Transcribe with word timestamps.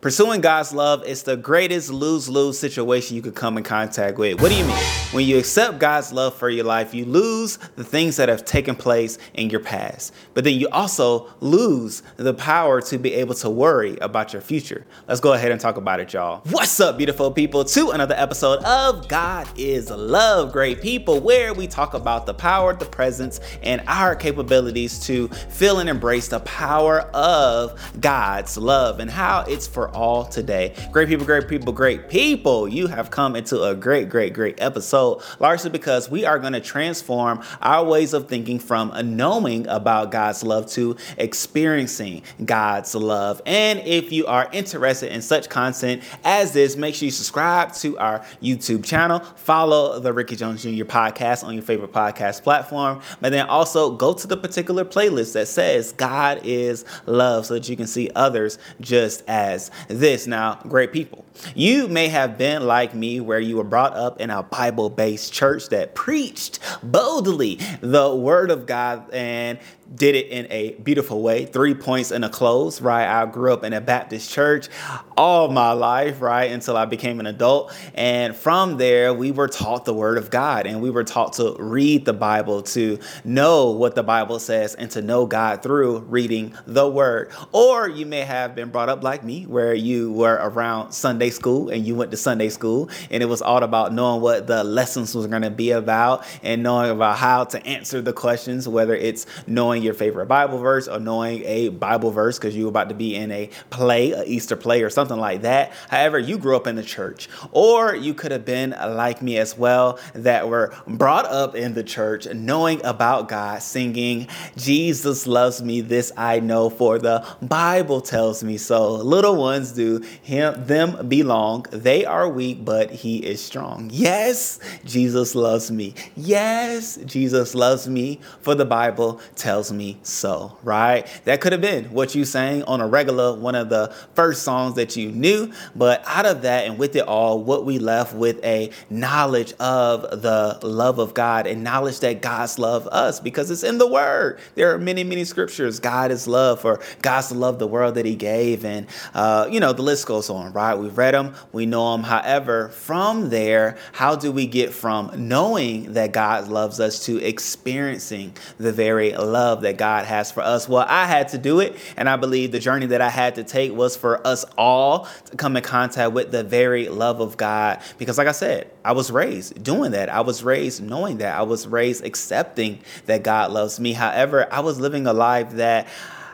Pursuing 0.00 0.40
God's 0.40 0.72
love 0.72 1.04
is 1.04 1.24
the 1.24 1.36
greatest 1.36 1.90
lose 1.90 2.28
lose 2.28 2.56
situation 2.56 3.16
you 3.16 3.22
could 3.22 3.34
come 3.34 3.58
in 3.58 3.64
contact 3.64 4.16
with. 4.16 4.40
What 4.40 4.50
do 4.50 4.54
you 4.54 4.64
mean? 4.64 4.76
When 5.10 5.26
you 5.26 5.38
accept 5.38 5.80
God's 5.80 6.12
love 6.12 6.36
for 6.36 6.48
your 6.48 6.64
life, 6.64 6.94
you 6.94 7.04
lose 7.04 7.56
the 7.74 7.82
things 7.82 8.14
that 8.18 8.28
have 8.28 8.44
taken 8.44 8.76
place 8.76 9.18
in 9.34 9.50
your 9.50 9.58
past, 9.58 10.14
but 10.34 10.44
then 10.44 10.54
you 10.54 10.68
also 10.68 11.28
lose 11.40 12.04
the 12.16 12.32
power 12.32 12.80
to 12.82 12.96
be 12.96 13.12
able 13.14 13.34
to 13.34 13.50
worry 13.50 13.98
about 14.00 14.32
your 14.32 14.40
future. 14.40 14.86
Let's 15.08 15.18
go 15.18 15.32
ahead 15.32 15.50
and 15.50 15.60
talk 15.60 15.78
about 15.78 15.98
it, 15.98 16.12
y'all. 16.12 16.42
What's 16.48 16.78
up, 16.78 16.96
beautiful 16.96 17.32
people? 17.32 17.64
To 17.64 17.90
another 17.90 18.14
episode 18.16 18.62
of 18.62 19.08
God 19.08 19.48
is 19.56 19.90
Love, 19.90 20.52
great 20.52 20.80
people, 20.80 21.18
where 21.18 21.52
we 21.52 21.66
talk 21.66 21.94
about 21.94 22.24
the 22.24 22.34
power, 22.34 22.72
the 22.72 22.84
presence, 22.84 23.40
and 23.64 23.82
our 23.88 24.14
capabilities 24.14 25.00
to 25.06 25.26
feel 25.26 25.80
and 25.80 25.88
embrace 25.88 26.28
the 26.28 26.38
power 26.40 27.00
of 27.14 28.00
God's 28.00 28.56
love 28.56 29.00
and 29.00 29.10
how 29.10 29.40
it's 29.48 29.66
for 29.66 29.87
all 29.94 30.24
today. 30.24 30.74
Great 30.92 31.08
people, 31.08 31.26
great 31.26 31.48
people, 31.48 31.72
great 31.72 32.08
people. 32.08 32.68
You 32.68 32.86
have 32.86 33.10
come 33.10 33.36
into 33.36 33.62
a 33.62 33.74
great, 33.74 34.08
great, 34.08 34.34
great 34.34 34.60
episode, 34.60 35.22
largely 35.38 35.70
because 35.70 36.10
we 36.10 36.24
are 36.24 36.38
going 36.38 36.52
to 36.52 36.60
transform 36.60 37.42
our 37.60 37.84
ways 37.84 38.12
of 38.12 38.28
thinking 38.28 38.58
from 38.58 38.92
knowing 39.16 39.66
about 39.68 40.10
God's 40.10 40.42
love 40.42 40.66
to 40.72 40.96
experiencing 41.16 42.22
God's 42.44 42.94
love. 42.94 43.42
And 43.46 43.80
if 43.80 44.12
you 44.12 44.26
are 44.26 44.48
interested 44.52 45.12
in 45.12 45.22
such 45.22 45.48
content 45.48 46.02
as 46.24 46.52
this, 46.52 46.76
make 46.76 46.94
sure 46.94 47.06
you 47.06 47.10
subscribe 47.10 47.72
to 47.74 47.98
our 47.98 48.24
YouTube 48.42 48.84
channel, 48.84 49.20
follow 49.20 49.98
the 50.00 50.12
Ricky 50.12 50.36
Jones 50.36 50.62
Jr. 50.62 50.84
podcast 50.84 51.44
on 51.44 51.54
your 51.54 51.62
favorite 51.62 51.92
podcast 51.92 52.42
platform, 52.42 53.00
but 53.20 53.30
then 53.32 53.46
also 53.46 53.92
go 53.92 54.12
to 54.12 54.26
the 54.26 54.36
particular 54.36 54.84
playlist 54.84 55.32
that 55.34 55.48
says 55.48 55.92
God 55.92 56.40
is 56.44 56.84
love 57.06 57.46
so 57.46 57.54
that 57.54 57.68
you 57.68 57.76
can 57.76 57.86
see 57.86 58.10
others 58.14 58.58
just 58.80 59.24
as 59.28 59.70
this 59.86 60.26
now, 60.26 60.60
great 60.66 60.92
people. 60.92 61.24
You 61.54 61.86
may 61.88 62.08
have 62.08 62.36
been 62.36 62.66
like 62.66 62.94
me, 62.94 63.20
where 63.20 63.38
you 63.38 63.56
were 63.56 63.64
brought 63.64 63.94
up 63.94 64.20
in 64.20 64.30
a 64.30 64.42
Bible 64.42 64.90
based 64.90 65.32
church 65.32 65.68
that 65.68 65.94
preached 65.94 66.58
boldly 66.82 67.60
the 67.80 68.14
word 68.14 68.50
of 68.50 68.66
God 68.66 69.12
and 69.12 69.58
did 69.94 70.14
it 70.14 70.28
in 70.28 70.46
a 70.50 70.72
beautiful 70.74 71.22
way. 71.22 71.46
Three 71.46 71.74
points 71.74 72.10
in 72.10 72.22
a 72.24 72.28
close, 72.28 72.80
right? 72.80 73.06
I 73.06 73.24
grew 73.26 73.52
up 73.52 73.64
in 73.64 73.72
a 73.72 73.80
Baptist 73.80 74.30
church 74.30 74.68
all 75.16 75.48
my 75.48 75.72
life, 75.72 76.20
right? 76.20 76.50
Until 76.50 76.76
I 76.76 76.84
became 76.84 77.20
an 77.20 77.26
adult. 77.26 77.74
And 77.94 78.36
from 78.36 78.76
there, 78.76 79.14
we 79.14 79.30
were 79.30 79.48
taught 79.48 79.84
the 79.84 79.94
word 79.94 80.18
of 80.18 80.30
God 80.30 80.66
and 80.66 80.82
we 80.82 80.90
were 80.90 81.04
taught 81.04 81.34
to 81.34 81.56
read 81.58 82.04
the 82.04 82.12
Bible, 82.12 82.62
to 82.62 82.98
know 83.24 83.70
what 83.70 83.94
the 83.94 84.02
Bible 84.02 84.38
says, 84.38 84.74
and 84.74 84.90
to 84.90 85.00
know 85.00 85.24
God 85.26 85.62
through 85.62 86.00
reading 86.00 86.54
the 86.66 86.88
word. 86.88 87.32
Or 87.52 87.88
you 87.88 88.04
may 88.04 88.20
have 88.20 88.54
been 88.54 88.70
brought 88.70 88.88
up 88.88 89.02
like 89.02 89.24
me, 89.24 89.46
where 89.46 89.67
you 89.74 90.12
were 90.12 90.34
around 90.34 90.92
Sunday 90.92 91.30
school 91.30 91.68
and 91.68 91.86
you 91.86 91.94
went 91.94 92.10
to 92.10 92.16
Sunday 92.16 92.48
school 92.48 92.88
and 93.10 93.22
it 93.22 93.26
was 93.26 93.42
all 93.42 93.62
about 93.62 93.92
knowing 93.92 94.20
what 94.20 94.46
the 94.46 94.64
lessons 94.64 95.14
was 95.14 95.26
going 95.26 95.42
to 95.42 95.50
be 95.50 95.70
about 95.70 96.24
and 96.42 96.62
knowing 96.62 96.90
about 96.90 97.16
how 97.18 97.44
to 97.44 97.64
answer 97.66 98.00
the 98.00 98.12
questions, 98.12 98.68
whether 98.68 98.94
it's 98.94 99.26
knowing 99.46 99.82
your 99.82 99.94
favorite 99.94 100.26
Bible 100.26 100.58
verse 100.58 100.88
or 100.88 100.98
knowing 100.98 101.42
a 101.44 101.68
Bible 101.68 102.10
verse 102.10 102.38
because 102.38 102.56
you're 102.56 102.68
about 102.68 102.88
to 102.88 102.94
be 102.94 103.14
in 103.14 103.30
a 103.30 103.50
play, 103.70 104.12
a 104.12 104.24
Easter 104.24 104.56
play 104.56 104.82
or 104.82 104.90
something 104.90 105.18
like 105.18 105.42
that. 105.42 105.72
However, 105.88 106.18
you 106.18 106.38
grew 106.38 106.56
up 106.56 106.66
in 106.66 106.76
the 106.76 106.82
church, 106.82 107.28
or 107.52 107.94
you 107.94 108.14
could 108.14 108.32
have 108.32 108.44
been 108.44 108.70
like 108.70 109.22
me 109.22 109.38
as 109.38 109.56
well 109.56 109.98
that 110.14 110.48
were 110.48 110.74
brought 110.86 111.26
up 111.26 111.54
in 111.54 111.74
the 111.74 111.84
church, 111.84 112.26
knowing 112.26 112.84
about 112.84 113.28
God, 113.28 113.62
singing, 113.62 114.28
Jesus 114.56 115.26
loves 115.26 115.62
me, 115.62 115.80
this 115.80 116.12
I 116.16 116.40
know, 116.40 116.70
for 116.70 116.98
the 116.98 117.26
Bible 117.42 118.00
tells 118.00 118.42
me 118.42 118.56
so. 118.56 118.94
Little 118.94 119.36
ones 119.58 119.72
do 119.72 120.00
him 120.22 120.54
them 120.66 121.08
belong. 121.08 121.66
They 121.70 122.04
are 122.04 122.28
weak, 122.28 122.64
but 122.64 122.90
he 122.90 123.18
is 123.18 123.42
strong. 123.42 123.90
Yes, 123.92 124.60
Jesus 124.84 125.34
loves 125.34 125.70
me. 125.70 125.94
Yes, 126.16 126.96
Jesus 127.04 127.54
loves 127.54 127.88
me, 127.88 128.20
for 128.40 128.54
the 128.54 128.64
Bible 128.64 129.20
tells 129.34 129.72
me 129.72 129.98
so, 130.02 130.56
right? 130.62 131.06
That 131.24 131.40
could 131.40 131.52
have 131.52 131.60
been 131.60 131.86
what 131.86 132.14
you 132.14 132.24
sang 132.24 132.62
on 132.64 132.80
a 132.80 132.86
regular, 132.86 133.34
one 133.34 133.54
of 133.54 133.68
the 133.68 133.94
first 134.14 134.42
songs 134.42 134.74
that 134.74 134.96
you 134.96 135.10
knew. 135.10 135.52
But 135.74 136.02
out 136.06 136.26
of 136.26 136.42
that 136.42 136.66
and 136.66 136.78
with 136.78 136.94
it 136.96 137.06
all, 137.06 137.42
what 137.42 137.64
we 137.64 137.78
left 137.78 138.14
with 138.14 138.42
a 138.44 138.70
knowledge 138.90 139.52
of 139.54 140.02
the 140.02 140.58
love 140.62 140.98
of 140.98 141.14
God 141.14 141.46
and 141.46 141.64
knowledge 141.64 142.00
that 142.00 142.22
God's 142.22 142.58
love 142.58 142.86
us 142.88 143.20
because 143.20 143.50
it's 143.50 143.64
in 143.64 143.78
the 143.78 143.88
word. 143.88 144.38
There 144.54 144.72
are 144.72 144.78
many, 144.78 145.04
many 145.04 145.24
scriptures. 145.24 145.80
God 145.80 146.10
is 146.10 146.28
love 146.28 146.60
for 146.60 146.80
God's 147.02 147.32
love 147.32 147.58
the 147.58 147.66
world 147.66 147.96
that 147.96 148.04
he 148.04 148.14
gave. 148.14 148.64
And, 148.64 148.86
uh, 149.14 149.47
you 149.50 149.60
know, 149.60 149.72
the 149.72 149.82
list 149.82 150.06
goes 150.06 150.30
on, 150.30 150.52
right? 150.52 150.74
We've 150.74 150.96
read 150.96 151.14
them, 151.14 151.34
we 151.52 151.66
know 151.66 151.92
them. 151.92 152.02
However, 152.02 152.68
from 152.70 153.30
there, 153.30 153.76
how 153.92 154.16
do 154.16 154.32
we 154.32 154.46
get 154.46 154.72
from 154.72 155.10
knowing 155.16 155.94
that 155.94 156.12
God 156.12 156.48
loves 156.48 156.80
us 156.80 157.04
to 157.06 157.18
experiencing 157.24 158.34
the 158.58 158.72
very 158.72 159.12
love 159.12 159.62
that 159.62 159.76
God 159.76 160.04
has 160.06 160.30
for 160.32 160.42
us. 160.42 160.68
Well, 160.68 160.84
I 160.88 161.06
had 161.06 161.28
to 161.28 161.38
do 161.38 161.60
it, 161.60 161.76
and 161.96 162.08
I 162.08 162.16
believe 162.16 162.52
the 162.52 162.58
journey 162.58 162.86
that 162.86 163.00
I 163.00 163.10
had 163.10 163.36
to 163.36 163.44
take 163.44 163.72
was 163.72 163.96
for 163.96 164.26
us 164.26 164.44
all 164.56 165.08
to 165.26 165.36
come 165.36 165.56
in 165.56 165.62
contact 165.62 166.12
with 166.12 166.30
the 166.30 166.44
very 166.44 166.88
love 166.88 167.20
of 167.20 167.36
God. 167.36 167.80
Because, 167.98 168.18
like 168.18 168.28
I 168.28 168.32
said, 168.32 168.70
I 168.84 168.92
was 168.92 169.10
raised 169.10 169.62
doing 169.62 169.92
that. 169.92 170.08
I 170.08 170.20
was 170.20 170.42
raised 170.42 170.82
knowing 170.82 171.18
that. 171.18 171.38
I 171.38 171.42
was 171.42 171.66
raised 171.66 172.04
accepting 172.04 172.80
that 173.06 173.22
God 173.22 173.52
loves 173.52 173.78
me. 173.78 173.92
However, 173.92 174.52
I 174.52 174.60
was 174.60 174.80
living 174.80 175.06
a 175.06 175.12
life 175.12 175.52
that 175.52 175.88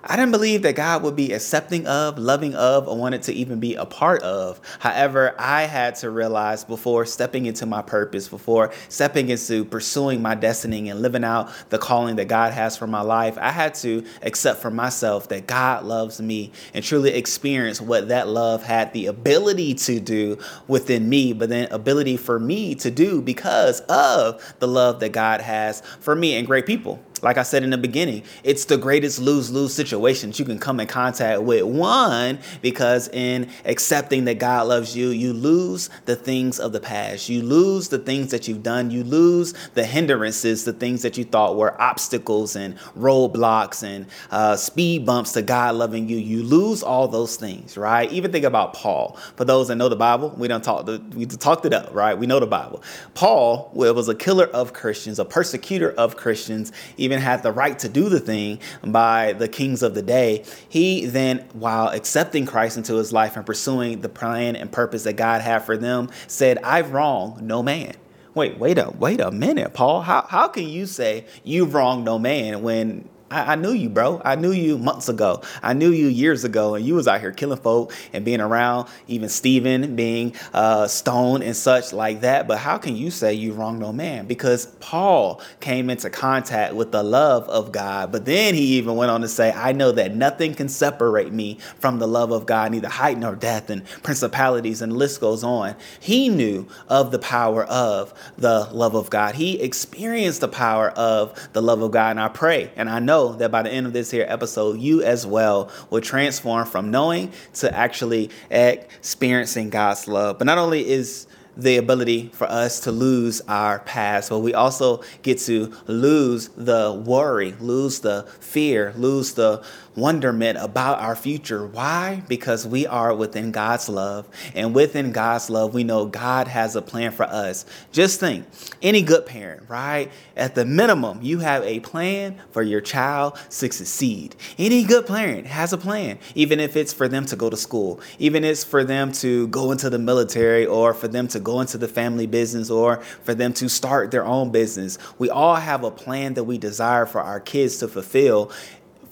I 0.07 0.17
didn't 0.17 0.33
believe 0.33 0.63
that 0.63 0.77
God 0.77 1.03
would 1.03 1.17
be 1.17 1.33
accepting 1.33 1.87
of, 1.87 2.19
loving 2.19 2.55
of, 2.55 2.89
or 2.89 2.97
wanted 2.97 3.23
to 3.23 3.33
even 3.33 3.59
be 3.59 3.75
a 3.75 3.87
part 3.87 4.23
of. 4.23 4.61
However, 4.79 5.35
I 5.39 5.63
had 5.63 5.95
to 5.97 6.11
realize 6.11 6.63
before 6.63 7.07
stepping 7.07 7.47
into 7.47 7.65
my 7.65 7.81
purpose, 7.81 8.29
before 8.29 8.73
stepping 8.91 9.31
into 9.31 9.65
pursuing 9.65 10.21
my 10.21 10.35
destiny 10.35 10.91
and 10.91 11.01
living 11.01 11.25
out 11.25 11.51
the 11.71 11.79
calling 11.79 12.17
that 12.17 12.29
God 12.29 12.53
has 12.53 12.77
for 12.77 12.87
my 12.87 13.01
life, 13.01 13.39
I 13.41 13.51
had 13.51 13.75
to 13.77 14.05
accept 14.21 14.61
for 14.61 14.71
myself 14.71 15.29
that 15.29 15.47
God 15.47 15.85
loves 15.85 16.21
me 16.21 16.53
and 16.75 16.85
truly 16.85 17.15
experience 17.15 17.81
what 17.81 18.09
that 18.09 18.29
love 18.29 18.63
had 18.63 18.93
the 18.93 19.07
ability 19.07 19.75
to 19.75 20.01
do 20.01 20.39
within 20.69 21.09
me, 21.09 21.33
but 21.33 21.49
then 21.49 21.69
ability 21.71 22.19
for 22.19 22.39
me 22.39 22.75
to 22.77 22.91
do 22.91 23.23
because 23.23 23.81
of 23.83 24.55
the 24.59 24.69
love 24.69 25.01
that 25.01 25.13
God 25.13 25.41
has 25.41 25.81
for 26.01 26.15
me 26.15 26.37
and 26.37 26.47
great 26.47 26.67
people 26.67 27.03
like 27.25 27.39
I 27.39 27.43
said 27.43 27.63
in 27.63 27.71
the 27.71 27.79
beginning, 27.79 28.23
it's 28.45 28.67
the 28.67 28.77
greatest 28.77 29.19
lose 29.19 29.51
lose 29.51 29.73
situation 29.73 30.33
you 30.35 30.45
can 30.45 30.59
come 30.59 30.79
in 30.79 30.87
contact 30.87 31.43
with. 31.43 31.65
One, 31.65 32.39
because 32.61 33.09
in 33.09 33.51
accepting 33.65 34.27
that 34.27 34.39
God 34.39 34.69
loves 34.69 34.95
you, 34.95 35.09
you 35.09 35.33
lose 35.33 35.89
the 36.05 36.17
things 36.17 36.61
of 36.61 36.73
the 36.73 36.81
past. 36.81 37.31
You 37.31 37.43
lose 37.43 37.89
the 37.89 37.99
things 37.99 38.31
that 38.31 38.47
you've 38.47 38.63
done. 38.63 38.91
You 38.91 39.05
lose 39.05 39.55
the 39.73 39.87
hindrances, 39.87 40.65
the 40.65 40.75
things 40.75 41.01
that 41.01 41.17
you 41.17 41.25
thought 41.25 41.57
were 41.57 41.81
obstacles 41.81 42.57
and 42.57 42.77
roadblocks 42.99 43.83
and 43.83 44.05
uh, 44.31 44.57
speed 44.57 45.07
bumps 45.07 45.33
to 45.33 45.41
God 45.41 45.77
loving 45.77 46.09
you. 46.09 46.19
You 46.19 46.43
lose 46.43 46.83
all 46.83 47.09
those 47.09 47.37
things, 47.37 47.79
right? 47.79 48.11
Even 48.13 48.33
think 48.33 48.45
about 48.45 48.75
Paul. 48.75 49.19
For 49.37 49.47
those 49.47 49.69
that 49.69 49.77
know 49.77 49.89
the 49.89 49.97
Bible, 49.97 50.35
we 50.37 50.47
don't 50.47 50.63
talk. 50.63 50.87
We 51.15 51.25
talked 51.25 51.65
it 51.65 51.73
up, 51.73 51.95
right? 51.95 52.19
We 52.19 52.27
know 52.27 52.39
the 52.39 52.47
Bible. 52.47 52.83
Paul 53.15 53.71
was 53.73 54.09
a 54.11 54.15
killer 54.15 54.47
of 54.47 54.75
Christians, 54.75 55.19
a 55.19 55.25
persecutor 55.25 55.93
of 55.93 56.17
Christians, 56.17 56.71
even 56.99 57.14
even 57.15 57.23
had 57.25 57.43
the 57.43 57.53
right 57.53 57.79
to 57.79 57.89
do 57.89 58.09
the 58.09 58.21
thing 58.21 58.59
by 58.83 59.33
the 59.33 59.49
kings 59.49 59.83
of 59.83 59.95
the 59.95 60.03
day, 60.03 60.45
he 60.69 61.07
then, 61.07 61.39
while 61.53 61.89
accepting 61.89 62.45
Christ 62.45 62.77
into 62.77 62.97
his 62.97 63.13
life 63.13 63.37
and 63.37 63.47
pursuing 63.47 64.01
the 64.01 64.09
plan 64.09 64.57
and 64.57 64.71
purpose 64.71 65.05
that 65.05 65.15
God 65.15 65.41
had 65.41 65.61
for 65.61 65.77
them, 65.77 66.11
said, 66.27 66.59
I've 66.59 66.93
wronged 66.93 67.43
no 67.43 67.63
man. 67.63 67.95
Wait, 68.35 68.59
wait 68.59 68.79
a 68.79 68.91
wait 68.99 69.21
a 69.21 69.31
minute, 69.31 69.75
Paul. 69.75 70.03
How 70.03 70.27
how 70.29 70.49
can 70.49 70.69
you 70.69 70.87
say 70.87 71.25
you've 71.45 71.73
wronged 71.73 72.05
no 72.05 72.19
man 72.19 72.63
when 72.63 73.09
I, 73.35 73.53
I, 73.53 73.55
knew 73.57 73.73
you, 73.73 73.89
bro. 73.89 74.23
I 74.25 74.37
knew 74.37 74.53
you 74.53 74.79
months 74.79 75.09
ago. 75.09 75.43
I 75.63 75.73
knew 75.73 75.91
you 75.91 76.07
years 76.07 76.45
ago, 76.45 76.77
and 76.77 76.87
you 76.87 76.95
was 76.95 77.09
out 77.09 77.21
here 77.21 77.33
killing 77.33 77.59
folk 77.59 77.93
and 78.13 78.25
being 78.25 78.41
around 78.41 78.89
even 79.09 79.29
Stephen 79.29 79.97
being 79.97 80.35
uh, 80.53 80.87
stoned 80.87 81.43
and 81.43 81.57
such 81.57 81.93
like 81.93 82.21
that. 82.21 82.47
But 82.47 82.59
how 82.59 82.79
can 82.79 82.97
you 82.97 83.11
say 83.11 83.35
you 83.35 83.53
wrong 83.53 83.81
no 83.81 83.93
man? 83.93 84.27
Because 84.27 84.67
Paul 84.79 85.41
came 85.59 85.91
into 85.91 86.11
contact 86.11 86.75
with 86.75 86.93
the 86.93 87.03
love 87.03 87.49
of 87.49 87.73
God. 87.73 88.13
But 88.13 88.25
then 88.25 88.55
he 88.55 88.77
even 88.77 88.95
went 88.95 89.11
on 89.11 89.21
to 89.23 89.29
say, 89.29 89.53
I 89.53 89.73
know 89.73 89.91
that 89.93 90.15
nothing 90.15 90.55
can 90.55 90.69
separate 90.69 91.33
me 91.33 91.59
from 91.81 91.99
the 91.99 92.07
love 92.07 92.31
of 92.31 92.47
God, 92.47 92.71
neither 92.71 92.89
height 92.89 93.19
nor 93.19 93.35
death 93.35 93.69
and 93.69 93.85
principalities, 94.05 94.81
and 94.81 94.97
list 94.97 95.21
goes 95.21 95.43
on. 95.43 95.75
He 95.99 96.29
knew 96.29 96.69
of 96.89 97.11
the 97.11 97.19
power 97.19 97.65
of 97.65 98.15
the 98.39 98.69
love 98.73 98.95
of 98.95 99.11
God. 99.11 99.35
He 99.35 99.61
experienced 99.61 100.41
the 100.41 100.49
power 100.49 100.91
of 100.91 101.49
the 101.53 101.63
love 101.63 101.83
of 101.83 101.91
God. 101.91 102.11
And 102.11 102.21
I 102.21 102.29
pray 102.29 102.71
and 102.77 102.89
I 102.89 103.01
know 103.01 103.24
that 103.33 103.51
by 103.51 103.63
the 103.63 103.71
end 103.71 103.87
of 103.87 103.93
this 103.93 104.11
here 104.11 104.27
episode, 104.29 104.79
you 104.79 105.03
as 105.03 105.27
well 105.27 105.71
will 105.91 106.01
transform 106.01 106.67
from 106.67 106.91
knowing 106.91 107.33
to 107.55 107.75
actually 107.75 108.31
experiencing 108.51 109.71
God's 109.71 110.07
love. 110.07 110.39
But 110.39 110.47
not 110.47 110.59
only 110.59 110.89
is 110.89 111.27
the 111.57 111.77
ability 111.77 112.31
for 112.33 112.47
us 112.47 112.81
to 112.81 112.93
lose 112.93 113.41
our 113.49 113.79
past, 113.81 114.31
but 114.31 114.41
we 114.41 114.55
also 114.55 115.03
get 115.23 115.39
to 115.39 115.73
lose 115.87 116.49
the 116.49 117.03
worry, 117.07 117.53
lose 117.61 118.01
the 118.01 118.27
fear, 118.41 118.93
lose 118.97 119.35
the 119.35 119.65
wonderment 119.97 120.59
about 120.59 121.01
our 121.01 121.15
future. 121.15 121.67
Why? 121.67 122.23
Because 122.29 122.67
we 122.67 122.87
are 122.87 123.15
within 123.15 123.53
God's 123.53 123.89
love. 123.89 124.29
And 124.55 124.75
within 124.75 125.13
God's 125.13 125.51
love, 125.51 125.75
we 125.75 125.85
know 125.85 126.07
God 126.07 126.49
has 126.49 126.77
a 126.77 126.83
plan 126.83 127.13
for 127.13 127.25
us. 127.25 127.65
Just 127.93 128.21
think 128.21 128.47
any 128.83 129.03
good 129.03 129.27
parent, 129.27 129.69
right? 129.69 130.11
At 130.37 130.55
the 130.55 130.65
minimum, 130.65 131.21
you 131.23 131.39
have 131.39 131.63
a 131.63 131.81
plan 131.81 132.41
for 132.51 132.63
your 132.63 132.81
child 132.81 133.37
to 133.37 133.51
succeed. 133.51 134.35
Any 134.59 134.85
good 134.85 135.07
parent 135.07 135.47
has 135.47 135.73
a 135.73 135.79
plan, 135.79 136.19
even 136.35 136.61
if 136.61 136.77
it's 136.77 136.93
for 136.93 137.09
them 137.09 137.25
to 137.27 137.37
go 137.37 137.51
to 137.51 137.57
school, 137.57 138.01
even 138.19 138.45
if 138.45 138.51
it's 138.51 138.65
for 138.65 138.85
them 138.85 139.13
to 139.13 139.49
go 139.49 139.71
into 139.71 139.91
the 139.91 139.99
military 139.99 140.67
or 140.67 140.95
for 140.95 141.09
them 141.09 141.29
to 141.29 141.41
go 141.45 141.61
into 141.61 141.79
the 141.79 141.89
family 141.89 142.27
business 142.27 142.71
or 142.71 142.97
for 143.23 143.35
them 143.35 143.53
to 143.55 143.69
start 143.69 144.11
their 144.11 144.25
own 144.25 144.51
business. 144.51 144.99
We 145.19 145.31
all 145.31 145.57
have 145.57 145.85
a 145.85 145.91
plan 145.91 146.35
that 146.35 146.45
we 146.45 146.59
desire 146.59 147.07
for 147.07 147.21
our 147.21 147.41
kids 147.41 147.79
to 147.79 147.89
fulfill 147.89 148.51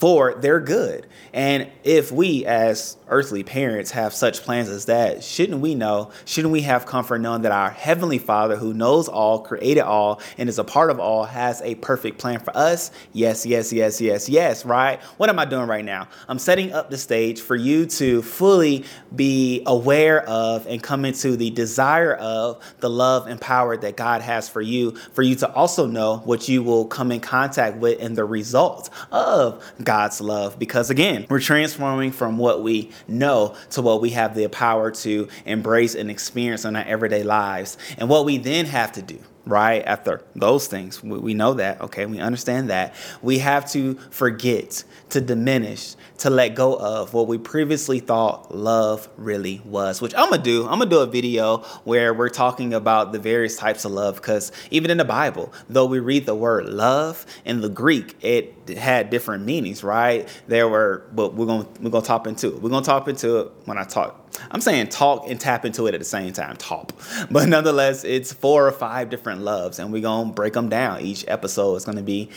for 0.02 0.34
their 0.34 0.58
good. 0.58 1.06
And 1.32 1.70
if 1.84 2.10
we, 2.10 2.44
as 2.44 2.96
earthly 3.08 3.44
parents, 3.44 3.93
have 3.93 4.12
such 4.12 4.43
plans 4.43 4.69
as 4.69 4.87
that, 4.87 5.22
shouldn't 5.22 5.60
we 5.60 5.76
know, 5.76 6.10
shouldn't 6.25 6.50
we 6.50 6.62
have 6.62 6.87
comfort 6.87 7.20
knowing 7.20 7.43
that 7.43 7.52
our 7.52 7.70
Heavenly 7.70 8.19
Father, 8.19 8.56
who 8.56 8.75
knows 8.75 9.06
all, 9.06 9.38
created 9.38 9.82
all, 9.82 10.20
and 10.38 10.49
is 10.49 10.58
a 10.58 10.64
part 10.64 10.90
of 10.90 10.99
all, 10.99 11.22
has 11.22 11.62
a 11.62 11.76
perfect 11.76 12.19
plan 12.19 12.40
for 12.40 12.54
us? 12.56 12.90
Yes, 13.12 13.46
yes, 13.46 13.72
yes, 13.72 14.00
yes, 14.00 14.28
yes, 14.28 14.64
right? 14.64 15.00
What 15.19 15.31
am 15.31 15.38
I 15.38 15.44
doing 15.44 15.69
right 15.69 15.84
now? 15.84 16.08
I'm 16.26 16.40
setting 16.40 16.72
up 16.72 16.90
the 16.90 16.99
stage 16.99 17.40
for 17.40 17.54
you 17.54 17.87
to 17.87 18.22
fully 18.22 18.84
be 19.14 19.62
aware 19.66 20.28
of 20.28 20.66
and 20.66 20.82
come 20.82 21.04
into 21.04 21.37
the 21.37 21.50
desire 21.50 22.14
of 22.14 22.60
the 22.81 22.90
love 22.90 23.28
and 23.28 23.40
power 23.40 23.76
that 23.76 23.96
God 23.96 24.20
has 24.20 24.49
for 24.49 24.60
you, 24.60 24.96
for 25.12 25.22
you 25.22 25.37
to 25.37 25.52
also 25.52 25.87
know 25.87 26.16
what 26.25 26.49
you 26.49 26.64
will 26.64 26.87
come 26.87 27.12
in 27.12 27.20
contact 27.20 27.76
with 27.76 28.02
and 28.02 28.19
the 28.19 28.25
results 28.25 28.90
of 29.12 29.64
God 29.84 29.91
God's 29.92 30.22
love 30.22 30.58
because 30.58 30.88
again, 30.88 31.26
we're 31.28 31.38
transforming 31.38 32.12
from 32.12 32.38
what 32.38 32.62
we 32.62 32.90
know 33.06 33.54
to 33.72 33.82
what 33.82 34.00
we 34.00 34.08
have 34.10 34.34
the 34.34 34.48
power 34.48 34.90
to 34.90 35.28
embrace 35.44 35.94
and 35.94 36.10
experience 36.10 36.64
in 36.64 36.74
our 36.76 36.84
everyday 36.84 37.22
lives. 37.22 37.76
And 37.98 38.08
what 38.08 38.24
we 38.24 38.38
then 38.38 38.64
have 38.64 38.92
to 38.92 39.02
do 39.02 39.18
right? 39.44 39.82
After 39.84 40.22
those 40.34 40.66
things, 40.66 41.02
we, 41.02 41.34
know 41.34 41.54
that, 41.54 41.80
okay? 41.80 42.06
We 42.06 42.20
understand 42.20 42.70
that. 42.70 42.94
We 43.22 43.38
have 43.38 43.70
to 43.72 43.94
forget, 44.10 44.84
to 45.10 45.20
diminish, 45.20 45.96
to 46.18 46.30
let 46.30 46.54
go 46.54 46.74
of 46.76 47.14
what 47.14 47.26
we 47.26 47.38
previously 47.38 47.98
thought 47.98 48.54
love 48.54 49.08
really 49.16 49.60
was, 49.64 50.00
which 50.00 50.14
I'm 50.14 50.30
gonna 50.30 50.42
do. 50.42 50.62
I'm 50.62 50.78
gonna 50.78 50.86
do 50.86 51.00
a 51.00 51.06
video 51.06 51.58
where 51.84 52.14
we're 52.14 52.28
talking 52.28 52.72
about 52.74 53.12
the 53.12 53.18
various 53.18 53.56
types 53.56 53.84
of 53.84 53.92
love, 53.92 54.16
because 54.16 54.52
even 54.70 54.90
in 54.90 54.98
the 54.98 55.04
Bible, 55.04 55.52
though 55.68 55.86
we 55.86 55.98
read 55.98 56.26
the 56.26 56.34
word 56.34 56.66
love 56.66 57.26
in 57.44 57.60
the 57.60 57.68
Greek, 57.68 58.16
it 58.22 58.54
had 58.76 59.10
different 59.10 59.44
meanings, 59.44 59.82
right? 59.82 60.28
There 60.46 60.68
were, 60.68 61.04
but 61.12 61.34
we're 61.34 61.46
gonna 61.46 61.68
we're 61.80 61.90
gonna 61.90 62.04
talk 62.04 62.26
into 62.26 62.54
it. 62.54 62.62
We're 62.62 62.70
gonna 62.70 62.84
talk 62.84 63.08
into 63.08 63.38
it 63.38 63.52
when 63.64 63.78
I 63.78 63.84
talk 63.84 64.21
I'm 64.50 64.61
saying 64.61 64.88
talk 64.88 65.29
and 65.29 65.40
tap 65.40 65.64
into 65.64 65.87
it 65.87 65.94
at 65.94 66.00
the 66.00 66.06
same 66.06 66.32
time, 66.32 66.56
talk. 66.56 66.93
But 67.31 67.49
nonetheless, 67.49 68.05
it's 68.05 68.32
four 68.32 68.67
or 68.67 68.73
five 68.73 69.11
different 69.11 69.40
loves, 69.40 69.79
and 69.79 69.93
we're 69.93 70.02
going 70.02 70.29
to 70.29 70.32
break 70.34 70.55
them 70.55 70.69
down. 70.69 71.00
Each 71.00 71.25
episode 71.29 71.76
is 71.76 71.84
going 71.84 71.96
to 71.96 72.02
be 72.02 72.31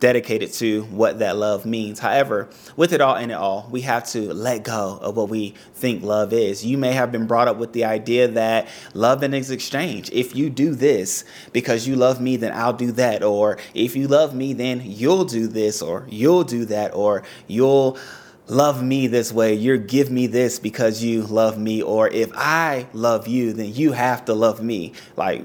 dedicated 0.00 0.52
to 0.54 0.82
what 0.84 1.18
that 1.18 1.36
love 1.36 1.64
means. 1.66 1.98
However, 2.00 2.48
with 2.76 2.92
it 2.92 3.00
all 3.00 3.16
in 3.16 3.30
it 3.30 3.34
all, 3.34 3.68
we 3.70 3.82
have 3.82 4.08
to 4.10 4.32
let 4.32 4.64
go 4.64 4.98
of 5.00 5.16
what 5.16 5.28
we 5.28 5.54
think 5.74 6.02
love 6.02 6.32
is. 6.32 6.64
You 6.64 6.78
may 6.78 6.92
have 6.92 7.12
been 7.12 7.26
brought 7.26 7.48
up 7.48 7.58
with 7.58 7.74
the 7.74 7.84
idea 7.84 8.26
that 8.28 8.68
love 8.94 9.22
is 9.22 9.50
exchange. 9.50 10.10
If 10.10 10.34
you 10.34 10.50
do 10.50 10.74
this 10.74 11.24
because 11.52 11.86
you 11.86 11.96
love 11.96 12.20
me, 12.20 12.36
then 12.36 12.52
I'll 12.52 12.72
do 12.72 12.92
that. 12.92 13.22
Or 13.22 13.58
if 13.74 13.94
you 13.94 14.08
love 14.08 14.34
me, 14.34 14.54
then 14.54 14.82
you'll 14.84 15.26
do 15.26 15.46
this, 15.46 15.82
or 15.82 16.06
you'll 16.08 16.44
do 16.44 16.64
that, 16.64 16.94
or 16.94 17.22
you'll 17.46 17.98
love 18.50 18.82
me 18.82 19.06
this 19.06 19.32
way, 19.32 19.54
you 19.54 19.78
give 19.78 20.10
me 20.10 20.26
this 20.26 20.58
because 20.58 21.02
you 21.02 21.22
love 21.22 21.56
me, 21.58 21.82
or 21.82 22.08
if 22.08 22.30
I 22.34 22.86
love 22.92 23.28
you, 23.28 23.52
then 23.52 23.72
you 23.72 23.92
have 23.92 24.24
to 24.26 24.34
love 24.34 24.62
me. 24.62 24.92
Like 25.16 25.44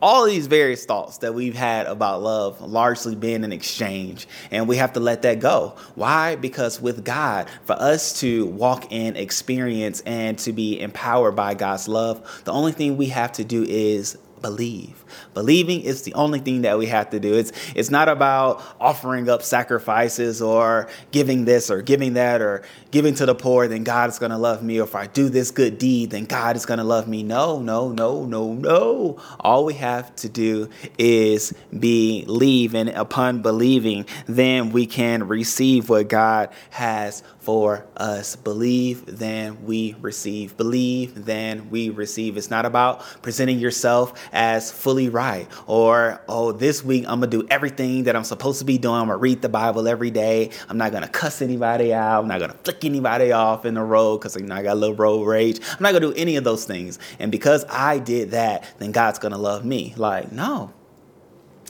all 0.00 0.24
these 0.26 0.46
various 0.46 0.84
thoughts 0.84 1.18
that 1.18 1.34
we've 1.34 1.56
had 1.56 1.86
about 1.86 2.22
love 2.22 2.60
largely 2.60 3.16
being 3.16 3.42
an 3.42 3.52
exchange, 3.52 4.28
and 4.50 4.68
we 4.68 4.76
have 4.76 4.92
to 4.92 5.00
let 5.00 5.22
that 5.22 5.40
go. 5.40 5.74
Why? 5.96 6.36
Because 6.36 6.80
with 6.80 7.04
God, 7.04 7.48
for 7.64 7.74
us 7.74 8.20
to 8.20 8.46
walk 8.46 8.92
in 8.92 9.16
experience 9.16 10.00
and 10.06 10.38
to 10.38 10.52
be 10.52 10.80
empowered 10.80 11.34
by 11.34 11.54
God's 11.54 11.88
love, 11.88 12.42
the 12.44 12.52
only 12.52 12.72
thing 12.72 12.96
we 12.96 13.06
have 13.06 13.32
to 13.32 13.44
do 13.44 13.64
is 13.64 14.16
believe. 14.40 15.04
Believing 15.34 15.82
is 15.82 16.02
the 16.02 16.14
only 16.14 16.38
thing 16.38 16.62
that 16.62 16.78
we 16.78 16.86
have 16.86 17.10
to 17.10 17.20
do. 17.20 17.34
It's 17.34 17.52
it's 17.74 17.90
not 17.90 18.08
about 18.08 18.62
offering 18.80 19.28
up 19.28 19.42
sacrifices 19.42 20.40
or 20.42 20.88
giving 21.10 21.44
this 21.44 21.70
or 21.70 21.82
giving 21.82 22.14
that 22.14 22.40
or 22.40 22.62
giving 22.90 23.14
to 23.14 23.26
the 23.26 23.34
poor, 23.34 23.68
then 23.68 23.84
God 23.84 24.08
is 24.10 24.18
going 24.18 24.30
to 24.30 24.38
love 24.38 24.62
me. 24.62 24.78
Or 24.78 24.84
if 24.84 24.94
I 24.94 25.06
do 25.06 25.28
this 25.28 25.50
good 25.50 25.78
deed, 25.78 26.10
then 26.10 26.24
God 26.24 26.56
is 26.56 26.66
going 26.66 26.78
to 26.78 26.84
love 26.84 27.08
me. 27.08 27.22
No, 27.22 27.60
no, 27.60 27.92
no, 27.92 28.24
no, 28.24 28.52
no. 28.54 29.20
All 29.40 29.64
we 29.64 29.74
have 29.74 30.14
to 30.16 30.28
do 30.28 30.68
is 30.98 31.52
believe. 31.78 32.74
And 32.74 32.90
upon 32.90 33.42
believing, 33.42 34.06
then 34.26 34.70
we 34.70 34.86
can 34.86 35.28
receive 35.28 35.88
what 35.88 36.08
God 36.08 36.50
has 36.70 37.22
for 37.40 37.86
us. 37.96 38.36
Believe, 38.36 39.04
then 39.06 39.64
we 39.64 39.96
receive. 40.00 40.56
Believe, 40.56 41.24
then 41.24 41.70
we 41.70 41.88
receive. 41.90 42.36
It's 42.36 42.50
not 42.50 42.66
about 42.66 43.00
presenting 43.22 43.58
yourself 43.58 44.27
as 44.32 44.70
fully 44.70 45.08
right 45.08 45.48
or, 45.66 46.20
oh, 46.28 46.52
this 46.52 46.84
week 46.84 47.04
I'm 47.08 47.20
going 47.20 47.30
to 47.30 47.42
do 47.42 47.46
everything 47.50 48.04
that 48.04 48.16
I'm 48.16 48.24
supposed 48.24 48.58
to 48.60 48.64
be 48.64 48.78
doing. 48.78 48.94
I'm 48.96 49.06
going 49.06 49.18
to 49.18 49.22
read 49.22 49.42
the 49.42 49.48
Bible 49.48 49.88
every 49.88 50.10
day. 50.10 50.50
I'm 50.68 50.78
not 50.78 50.90
going 50.90 51.02
to 51.02 51.08
cuss 51.08 51.42
anybody 51.42 51.92
out. 51.92 52.22
I'm 52.22 52.28
not 52.28 52.38
going 52.38 52.50
to 52.50 52.58
flick 52.58 52.84
anybody 52.84 53.32
off 53.32 53.64
in 53.64 53.74
the 53.74 53.82
road 53.82 54.18
because 54.18 54.36
you 54.36 54.42
know, 54.42 54.54
I 54.54 54.62
got 54.62 54.74
a 54.74 54.80
little 54.80 54.96
road 54.96 55.24
rage. 55.26 55.60
I'm 55.60 55.82
not 55.82 55.90
going 55.92 56.02
to 56.02 56.08
do 56.08 56.14
any 56.14 56.36
of 56.36 56.44
those 56.44 56.64
things. 56.64 56.98
And 57.18 57.30
because 57.30 57.64
I 57.68 57.98
did 57.98 58.32
that, 58.32 58.64
then 58.78 58.92
God's 58.92 59.18
going 59.18 59.32
to 59.32 59.38
love 59.38 59.64
me. 59.64 59.94
Like, 59.96 60.32
no, 60.32 60.72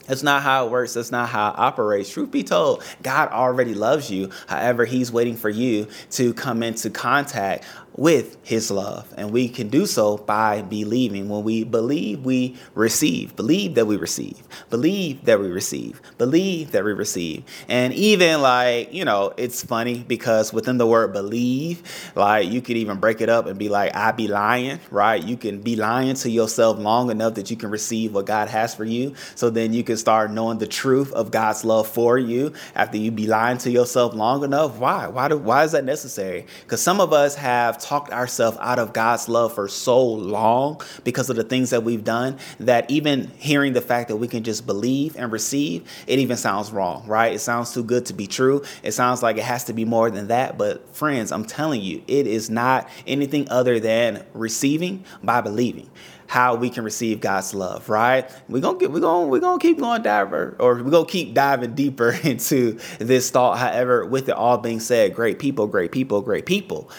that's 0.09 0.23
not 0.23 0.41
how 0.41 0.65
it 0.65 0.71
works. 0.71 0.95
That's 0.95 1.11
not 1.11 1.29
how 1.29 1.51
it 1.51 1.59
operates. 1.59 2.09
Truth 2.09 2.31
be 2.31 2.43
told, 2.43 2.83
God 3.03 3.29
already 3.29 3.75
loves 3.75 4.09
you. 4.09 4.31
However, 4.47 4.85
He's 4.85 5.11
waiting 5.11 5.37
for 5.37 5.51
you 5.51 5.87
to 6.11 6.33
come 6.33 6.63
into 6.63 6.89
contact 6.89 7.63
with 7.99 8.37
his 8.43 8.71
love. 8.71 9.13
And 9.17 9.31
we 9.31 9.49
can 9.49 9.67
do 9.67 9.85
so 9.85 10.15
by 10.17 10.61
believing. 10.61 11.27
When 11.27 11.43
we 11.43 11.65
believe, 11.65 12.23
we 12.23 12.55
receive. 12.73 13.35
Believe 13.35 13.75
that 13.75 13.87
we 13.87 13.97
receive. 13.97 14.41
Believe 14.69 15.25
that 15.25 15.41
we 15.41 15.49
receive. 15.49 16.01
Believe 16.17 16.71
that 16.71 16.85
we 16.85 16.93
receive. 16.93 17.43
And 17.67 17.93
even 17.93 18.41
like, 18.41 18.93
you 18.93 19.03
know, 19.03 19.33
it's 19.35 19.61
funny 19.61 20.05
because 20.07 20.53
within 20.53 20.77
the 20.77 20.87
word 20.87 21.11
believe, 21.11 21.83
like 22.15 22.47
you 22.47 22.61
could 22.61 22.77
even 22.77 22.99
break 23.01 23.19
it 23.19 23.27
up 23.27 23.47
and 23.47 23.59
be 23.59 23.67
like, 23.67 23.93
I 23.93 24.13
be 24.13 24.29
lying, 24.29 24.79
right? 24.91 25.21
You 25.21 25.35
can 25.35 25.59
be 25.59 25.75
lying 25.75 26.15
to 26.15 26.29
yourself 26.29 26.79
long 26.79 27.11
enough 27.11 27.33
that 27.33 27.51
you 27.51 27.57
can 27.57 27.69
receive 27.69 28.13
what 28.13 28.25
God 28.25 28.47
has 28.47 28.73
for 28.73 28.85
you. 28.85 29.13
So 29.35 29.49
then 29.49 29.73
you 29.73 29.83
can 29.83 29.97
start 29.97 30.31
knowing 30.31 30.59
the 30.59 30.67
truth 30.67 31.11
of 31.11 31.31
God's 31.31 31.65
love 31.65 31.85
for 31.85 32.17
you 32.17 32.53
after 32.75 32.95
you 32.95 33.11
be 33.11 33.27
lying 33.27 33.57
to 33.57 33.69
yourself 33.69 34.13
long 34.13 34.45
enough. 34.45 34.77
Why? 34.77 35.07
Why 35.07 35.27
do 35.27 35.37
why 35.37 35.65
is 35.65 35.73
that 35.73 35.83
necessary? 35.83 36.45
Because 36.61 36.81
some 36.81 37.01
of 37.01 37.11
us 37.11 37.35
have 37.35 37.77
talked 37.89 38.11
ourselves 38.11 38.55
out 38.61 38.77
of 38.77 38.93
God's 38.93 39.27
love 39.27 39.51
for 39.55 39.67
so 39.67 40.05
long 40.05 40.79
because 41.03 41.31
of 41.31 41.35
the 41.35 41.43
things 41.43 41.71
that 41.71 41.83
we've 41.83 42.03
done 42.03 42.37
that 42.59 42.89
even 42.91 43.31
hearing 43.39 43.73
the 43.73 43.81
fact 43.81 44.09
that 44.09 44.17
we 44.17 44.27
can 44.27 44.43
just 44.43 44.67
believe 44.67 45.15
and 45.17 45.31
receive, 45.31 45.89
it 46.05 46.19
even 46.19 46.37
sounds 46.37 46.71
wrong, 46.71 47.03
right? 47.07 47.33
It 47.33 47.39
sounds 47.39 47.73
too 47.73 47.83
good 47.83 48.05
to 48.05 48.13
be 48.13 48.27
true. 48.27 48.61
It 48.83 48.91
sounds 48.91 49.23
like 49.23 49.37
it 49.37 49.43
has 49.43 49.63
to 49.65 49.73
be 49.73 49.85
more 49.85 50.11
than 50.11 50.27
that. 50.27 50.55
But 50.55 50.95
friends, 50.95 51.31
I'm 51.31 51.45
telling 51.45 51.81
you, 51.81 52.03
it 52.07 52.27
is 52.27 52.51
not 52.51 52.87
anything 53.07 53.49
other 53.49 53.79
than 53.79 54.23
receiving 54.35 55.03
by 55.23 55.41
believing 55.41 55.89
how 56.27 56.53
we 56.53 56.69
can 56.69 56.83
receive 56.83 57.19
God's 57.19 57.55
love, 57.55 57.89
right? 57.89 58.29
We're 58.47 58.61
gonna 58.61 58.87
we're 58.87 58.99
gonna 58.99 59.25
we're 59.25 59.39
gonna 59.39 59.57
keep 59.57 59.79
going 59.79 60.03
diver 60.03 60.55
or 60.59 60.75
we're 60.75 60.91
gonna 60.91 61.07
keep 61.07 61.33
diving 61.33 61.73
deeper 61.73 62.11
into 62.23 62.77
this 62.99 63.31
thought. 63.31 63.57
However, 63.57 64.05
with 64.05 64.29
it 64.29 64.35
all 64.35 64.59
being 64.59 64.79
said, 64.79 65.15
great 65.15 65.39
people, 65.39 65.65
great 65.65 65.91
people, 65.91 66.21
great 66.21 66.45
people 66.45 66.91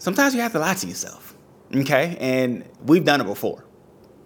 sometimes 0.00 0.34
you 0.34 0.40
have 0.40 0.52
to 0.52 0.58
lie 0.58 0.74
to 0.74 0.86
yourself. 0.88 1.36
Okay? 1.72 2.16
And 2.18 2.64
we've 2.84 3.04
done 3.04 3.20
it 3.20 3.24
before. 3.24 3.64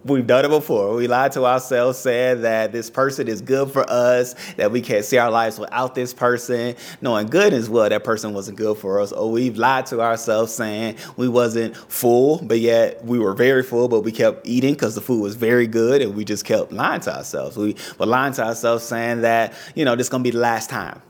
We've 0.03 0.25
done 0.27 0.45
it 0.45 0.49
before. 0.49 0.93
We 0.93 1.07
lied 1.07 1.31
to 1.31 1.45
ourselves, 1.45 1.97
saying 1.97 2.41
that 2.41 2.71
this 2.71 2.91
person 2.91 3.27
is 3.27 3.41
good 3.41 3.71
for 3.71 3.89
us, 3.89 4.35
that 4.53 4.71
we 4.71 4.79
can't 4.79 5.03
see 5.03 5.17
our 5.17 5.31
lives 5.31 5.57
without 5.57 5.95
this 5.95 6.13
person, 6.13 6.75
knowing 7.01 7.25
good 7.25 7.53
as 7.53 7.71
well 7.71 7.89
that 7.89 8.03
person 8.03 8.31
wasn't 8.35 8.59
good 8.59 8.77
for 8.77 8.99
us. 8.99 9.11
Or 9.11 9.31
we've 9.31 9.57
lied 9.57 9.87
to 9.87 10.01
ourselves, 10.01 10.53
saying 10.53 10.97
we 11.17 11.27
wasn't 11.27 11.75
full, 11.75 12.39
but 12.43 12.59
yet 12.59 13.03
we 13.03 13.17
were 13.17 13.33
very 13.33 13.63
full, 13.63 13.87
but 13.87 14.01
we 14.01 14.11
kept 14.11 14.47
eating 14.47 14.75
because 14.75 14.93
the 14.93 15.01
food 15.01 15.23
was 15.23 15.33
very 15.33 15.65
good, 15.65 16.03
and 16.03 16.15
we 16.15 16.23
just 16.23 16.45
kept 16.45 16.71
lying 16.71 17.01
to 17.01 17.15
ourselves. 17.15 17.57
We 17.57 17.75
were 17.97 18.05
lying 18.05 18.33
to 18.33 18.45
ourselves, 18.45 18.83
saying 18.83 19.21
that 19.21 19.53
you 19.73 19.85
know 19.85 19.95
this 19.95 20.05
is 20.05 20.09
gonna 20.11 20.23
be 20.23 20.29
the 20.29 20.37
last 20.37 20.69
time 20.69 21.01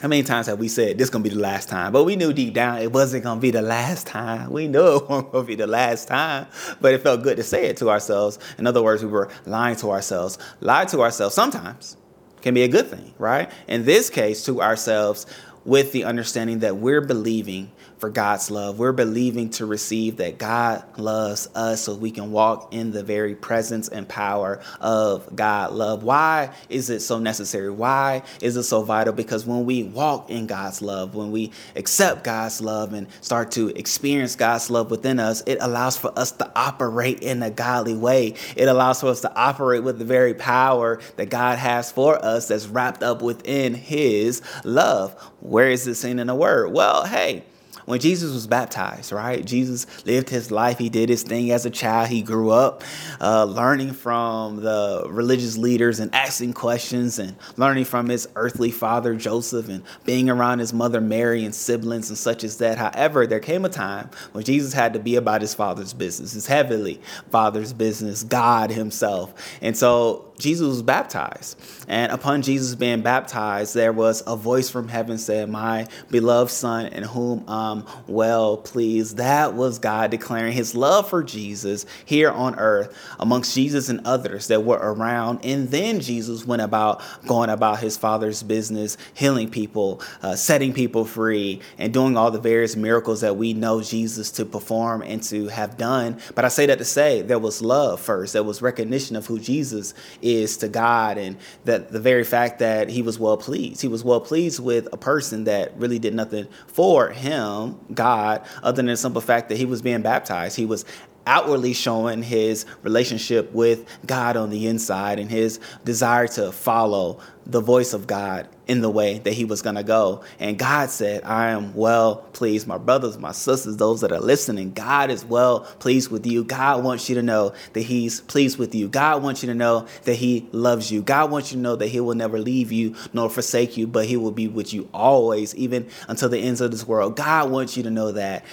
How 0.00 0.08
many 0.08 0.22
times 0.22 0.46
have 0.48 0.58
we 0.58 0.68
said 0.68 0.98
this 0.98 1.06
is 1.06 1.10
gonna 1.10 1.22
be 1.22 1.30
the 1.30 1.38
last 1.38 1.68
time? 1.68 1.92
But 1.92 2.04
we 2.04 2.16
knew 2.16 2.32
deep 2.32 2.54
down 2.54 2.78
it 2.78 2.92
wasn't 2.92 3.24
gonna 3.24 3.40
be 3.40 3.50
the 3.50 3.62
last 3.62 4.06
time. 4.06 4.50
We 4.50 4.68
knew 4.68 4.96
it 4.96 5.02
wasn't 5.08 5.32
gonna 5.32 5.44
be 5.44 5.54
the 5.54 5.66
last 5.66 6.08
time, 6.08 6.46
but 6.80 6.92
it 6.94 7.02
felt 7.02 7.22
good 7.22 7.36
to 7.36 7.42
say 7.42 7.66
it 7.66 7.76
to 7.78 7.90
ourselves. 7.90 8.38
In 8.58 8.66
other 8.66 8.82
words, 8.82 9.02
we 9.02 9.10
were 9.10 9.30
lying 9.46 9.76
to 9.76 9.90
ourselves. 9.90 10.38
Lie 10.60 10.86
to 10.86 11.00
ourselves 11.00 11.34
sometimes 11.34 11.96
can 12.42 12.52
be 12.52 12.62
a 12.62 12.68
good 12.68 12.88
thing, 12.88 13.14
right? 13.18 13.50
In 13.68 13.86
this 13.86 14.10
case, 14.10 14.44
to 14.44 14.60
ourselves, 14.60 15.26
with 15.64 15.92
the 15.92 16.04
understanding 16.04 16.58
that 16.60 16.76
we're 16.76 17.00
believing 17.00 17.72
for 18.04 18.10
God's 18.10 18.50
love. 18.50 18.78
We're 18.78 18.92
believing 18.92 19.48
to 19.50 19.64
receive 19.64 20.18
that 20.18 20.36
God 20.36 20.84
loves 20.98 21.48
us 21.54 21.84
so 21.84 21.94
we 21.94 22.10
can 22.10 22.32
walk 22.32 22.74
in 22.74 22.92
the 22.92 23.02
very 23.02 23.34
presence 23.34 23.88
and 23.88 24.06
power 24.06 24.60
of 24.78 25.34
God 25.34 25.72
love. 25.72 26.02
Why 26.02 26.50
is 26.68 26.90
it 26.90 27.00
so 27.00 27.18
necessary? 27.18 27.70
Why 27.70 28.22
is 28.42 28.58
it 28.58 28.64
so 28.64 28.82
vital? 28.82 29.14
Because 29.14 29.46
when 29.46 29.64
we 29.64 29.84
walk 29.84 30.28
in 30.28 30.46
God's 30.46 30.82
love, 30.82 31.14
when 31.14 31.32
we 31.32 31.50
accept 31.76 32.24
God's 32.24 32.60
love 32.60 32.92
and 32.92 33.06
start 33.22 33.52
to 33.52 33.68
experience 33.68 34.36
God's 34.36 34.68
love 34.68 34.90
within 34.90 35.18
us, 35.18 35.42
it 35.46 35.56
allows 35.62 35.96
for 35.96 36.12
us 36.14 36.30
to 36.32 36.52
operate 36.54 37.20
in 37.20 37.42
a 37.42 37.50
godly 37.50 37.94
way. 37.94 38.34
It 38.54 38.68
allows 38.68 39.00
for 39.00 39.06
us 39.06 39.22
to 39.22 39.34
operate 39.34 39.82
with 39.82 39.98
the 39.98 40.04
very 40.04 40.34
power 40.34 41.00
that 41.16 41.30
God 41.30 41.56
has 41.56 41.90
for 41.90 42.22
us 42.22 42.48
that's 42.48 42.66
wrapped 42.66 43.02
up 43.02 43.22
within 43.22 43.72
His 43.72 44.42
love. 44.62 45.14
Where 45.40 45.70
is 45.70 45.86
this 45.86 46.00
seen 46.00 46.18
in 46.18 46.26
the 46.26 46.34
Word? 46.34 46.70
Well, 46.70 47.06
hey, 47.06 47.44
when 47.86 48.00
Jesus 48.00 48.32
was 48.32 48.46
baptized, 48.46 49.12
right? 49.12 49.44
Jesus 49.44 49.86
lived 50.06 50.30
his 50.30 50.50
life. 50.50 50.78
He 50.78 50.88
did 50.88 51.08
his 51.08 51.22
thing 51.22 51.50
as 51.50 51.66
a 51.66 51.70
child. 51.70 52.08
He 52.08 52.22
grew 52.22 52.50
up 52.50 52.82
uh, 53.20 53.44
learning 53.44 53.92
from 53.92 54.56
the 54.56 55.04
religious 55.08 55.56
leaders 55.56 56.00
and 56.00 56.14
asking 56.14 56.54
questions 56.54 57.18
and 57.18 57.36
learning 57.56 57.84
from 57.84 58.08
his 58.08 58.28
earthly 58.36 58.70
father, 58.70 59.14
Joseph, 59.14 59.68
and 59.68 59.82
being 60.04 60.30
around 60.30 60.58
his 60.58 60.72
mother, 60.72 61.00
Mary, 61.00 61.44
and 61.44 61.54
siblings 61.54 62.08
and 62.08 62.18
such 62.18 62.44
as 62.44 62.58
that. 62.58 62.78
However, 62.78 63.26
there 63.26 63.40
came 63.40 63.64
a 63.64 63.68
time 63.68 64.10
when 64.32 64.44
Jesus 64.44 64.72
had 64.72 64.92
to 64.94 64.98
be 64.98 65.16
about 65.16 65.40
his 65.40 65.54
father's 65.54 65.92
business, 65.92 66.32
his 66.32 66.46
heavenly 66.46 67.00
father's 67.30 67.72
business, 67.72 68.22
God 68.22 68.70
himself. 68.70 69.34
And 69.60 69.76
so 69.76 70.33
Jesus 70.44 70.68
was 70.68 70.82
baptized. 70.82 71.58
And 71.88 72.12
upon 72.12 72.42
Jesus 72.42 72.74
being 72.74 73.00
baptized, 73.00 73.74
there 73.74 73.94
was 73.94 74.22
a 74.26 74.36
voice 74.36 74.68
from 74.68 74.88
heaven 74.88 75.16
said, 75.16 75.48
My 75.48 75.86
beloved 76.10 76.50
Son, 76.50 76.86
in 76.86 77.02
whom 77.02 77.44
I'm 77.48 77.84
well 78.06 78.58
pleased. 78.58 79.16
That 79.16 79.54
was 79.54 79.78
God 79.78 80.10
declaring 80.10 80.52
his 80.52 80.74
love 80.74 81.08
for 81.08 81.22
Jesus 81.22 81.86
here 82.04 82.30
on 82.30 82.58
earth 82.58 82.94
amongst 83.18 83.54
Jesus 83.54 83.88
and 83.88 84.06
others 84.06 84.48
that 84.48 84.64
were 84.64 84.76
around. 84.76 85.42
And 85.44 85.70
then 85.70 86.00
Jesus 86.00 86.46
went 86.46 86.60
about 86.60 87.02
going 87.26 87.48
about 87.48 87.80
his 87.80 87.96
Father's 87.96 88.42
business, 88.42 88.98
healing 89.14 89.48
people, 89.48 90.02
uh, 90.22 90.36
setting 90.36 90.74
people 90.74 91.06
free, 91.06 91.62
and 91.78 91.92
doing 91.92 92.18
all 92.18 92.30
the 92.30 92.38
various 92.38 92.76
miracles 92.76 93.22
that 93.22 93.36
we 93.36 93.54
know 93.54 93.80
Jesus 93.80 94.30
to 94.32 94.44
perform 94.44 95.00
and 95.00 95.22
to 95.22 95.48
have 95.48 95.78
done. 95.78 96.20
But 96.34 96.44
I 96.44 96.48
say 96.48 96.66
that 96.66 96.76
to 96.78 96.84
say 96.84 97.22
there 97.22 97.38
was 97.38 97.62
love 97.62 97.98
first, 97.98 98.34
there 98.34 98.42
was 98.42 98.60
recognition 98.60 99.16
of 99.16 99.26
who 99.26 99.38
Jesus 99.38 99.94
is 100.20 100.33
to 100.42 100.68
God 100.68 101.18
and 101.18 101.36
that 101.64 101.90
the 101.90 102.00
very 102.00 102.24
fact 102.24 102.58
that 102.58 102.88
he 102.88 103.02
was 103.02 103.18
well 103.18 103.36
pleased. 103.36 103.80
He 103.80 103.88
was 103.88 104.04
well 104.04 104.20
pleased 104.20 104.60
with 104.60 104.88
a 104.92 104.96
person 104.96 105.44
that 105.44 105.76
really 105.76 105.98
did 105.98 106.14
nothing 106.14 106.46
for 106.66 107.10
him, 107.10 107.78
God, 107.92 108.44
other 108.62 108.76
than 108.76 108.86
the 108.86 108.96
simple 108.96 109.20
fact 109.20 109.48
that 109.48 109.58
he 109.58 109.64
was 109.64 109.82
being 109.82 110.02
baptized. 110.02 110.56
He 110.56 110.66
was 110.66 110.84
outwardly 111.26 111.72
showing 111.72 112.22
his 112.22 112.66
relationship 112.82 113.52
with 113.52 113.86
God 114.06 114.36
on 114.36 114.50
the 114.50 114.66
inside 114.66 115.18
and 115.18 115.30
his 115.30 115.60
desire 115.84 116.26
to 116.28 116.52
follow 116.52 117.20
the 117.46 117.60
voice 117.60 117.92
of 117.92 118.06
God 118.06 118.48
in 118.66 118.80
the 118.80 118.88
way 118.88 119.18
that 119.18 119.32
he 119.34 119.44
was 119.44 119.60
going 119.60 119.74
to 119.76 119.82
go. 119.82 120.24
And 120.38 120.58
God 120.58 120.88
said, 120.88 121.22
I 121.24 121.50
am 121.50 121.74
well 121.74 122.16
pleased. 122.32 122.66
My 122.66 122.78
brothers, 122.78 123.18
my 123.18 123.32
sisters, 123.32 123.76
those 123.76 124.00
that 124.00 124.12
are 124.12 124.20
listening, 124.20 124.72
God 124.72 125.10
is 125.10 125.24
well 125.24 125.60
pleased 125.78 126.10
with 126.10 126.26
you. 126.26 126.44
God 126.44 126.82
wants 126.82 127.08
you 127.08 127.14
to 127.16 127.22
know 127.22 127.52
that 127.74 127.82
he's 127.82 128.22
pleased 128.22 128.58
with 128.58 128.74
you. 128.74 128.88
God 128.88 129.22
wants 129.22 129.42
you 129.42 129.48
to 129.48 129.54
know 129.54 129.86
that 130.04 130.14
he 130.14 130.48
loves 130.52 130.90
you. 130.90 131.02
God 131.02 131.30
wants 131.30 131.52
you 131.52 131.58
to 131.58 131.62
know 131.62 131.76
that 131.76 131.88
he 131.88 132.00
will 132.00 132.14
never 132.14 132.38
leave 132.38 132.72
you 132.72 132.94
nor 133.12 133.28
forsake 133.28 133.76
you, 133.76 133.86
but 133.86 134.06
he 134.06 134.16
will 134.16 134.32
be 134.32 134.48
with 134.48 134.72
you 134.72 134.88
always, 134.94 135.54
even 135.56 135.86
until 136.08 136.30
the 136.30 136.38
ends 136.38 136.62
of 136.62 136.70
this 136.70 136.86
world. 136.86 137.16
God 137.16 137.50
wants 137.50 137.76
you 137.76 137.82
to 137.82 137.90
know 137.90 138.12
that. 138.12 138.44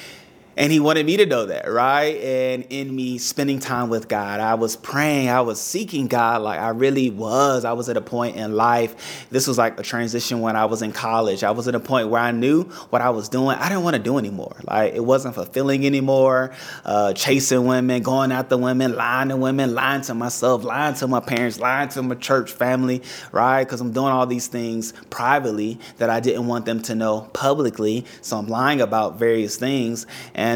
And 0.57 0.71
he 0.71 0.79
wanted 0.79 1.05
me 1.05 1.17
to 1.17 1.25
know 1.25 1.45
that, 1.45 1.69
right? 1.69 2.17
And 2.17 2.65
in 2.69 2.93
me 2.93 3.17
spending 3.17 3.59
time 3.59 3.89
with 3.89 4.07
God, 4.09 4.39
I 4.39 4.55
was 4.55 4.75
praying, 4.75 5.29
I 5.29 5.41
was 5.41 5.61
seeking 5.61 6.07
God 6.07 6.41
like 6.41 6.59
I 6.59 6.69
really 6.69 7.09
was. 7.09 7.63
I 7.63 7.73
was 7.73 7.87
at 7.87 7.95
a 7.95 8.01
point 8.01 8.35
in 8.35 8.53
life. 8.53 9.27
This 9.29 9.47
was 9.47 9.57
like 9.57 9.79
a 9.79 9.83
transition 9.83 10.41
when 10.41 10.55
I 10.55 10.65
was 10.65 10.81
in 10.81 10.91
college. 10.91 11.43
I 11.43 11.51
was 11.51 11.67
at 11.67 11.75
a 11.75 11.79
point 11.79 12.09
where 12.09 12.21
I 12.21 12.31
knew 12.31 12.63
what 12.89 13.01
I 13.01 13.11
was 13.11 13.29
doing, 13.29 13.57
I 13.57 13.69
didn't 13.69 13.83
want 13.83 13.95
to 13.95 14.01
do 14.01 14.17
anymore. 14.17 14.57
Like 14.63 14.93
it 14.93 15.03
wasn't 15.03 15.35
fulfilling 15.35 15.85
anymore. 15.85 16.51
Uh, 16.83 17.13
chasing 17.13 17.65
women, 17.65 18.01
going 18.03 18.31
after 18.31 18.57
women, 18.57 18.95
lying 18.95 19.29
to 19.29 19.37
women, 19.37 19.73
lying 19.73 20.01
to 20.01 20.13
myself, 20.13 20.63
lying 20.63 20.95
to 20.95 21.07
my 21.07 21.21
parents, 21.21 21.59
lying 21.59 21.89
to 21.89 22.03
my 22.03 22.15
church 22.15 22.51
family, 22.51 23.01
right? 23.31 23.63
Because 23.63 23.79
I'm 23.79 23.93
doing 23.93 24.11
all 24.11 24.25
these 24.25 24.47
things 24.47 24.93
privately 25.09 25.79
that 25.97 26.09
I 26.09 26.19
didn't 26.19 26.47
want 26.47 26.65
them 26.65 26.81
to 26.83 26.95
know 26.95 27.21
publicly. 27.33 28.05
So 28.21 28.37
I'm 28.37 28.47
lying 28.47 28.81
about 28.81 29.17
various 29.17 29.55
things. 29.55 30.05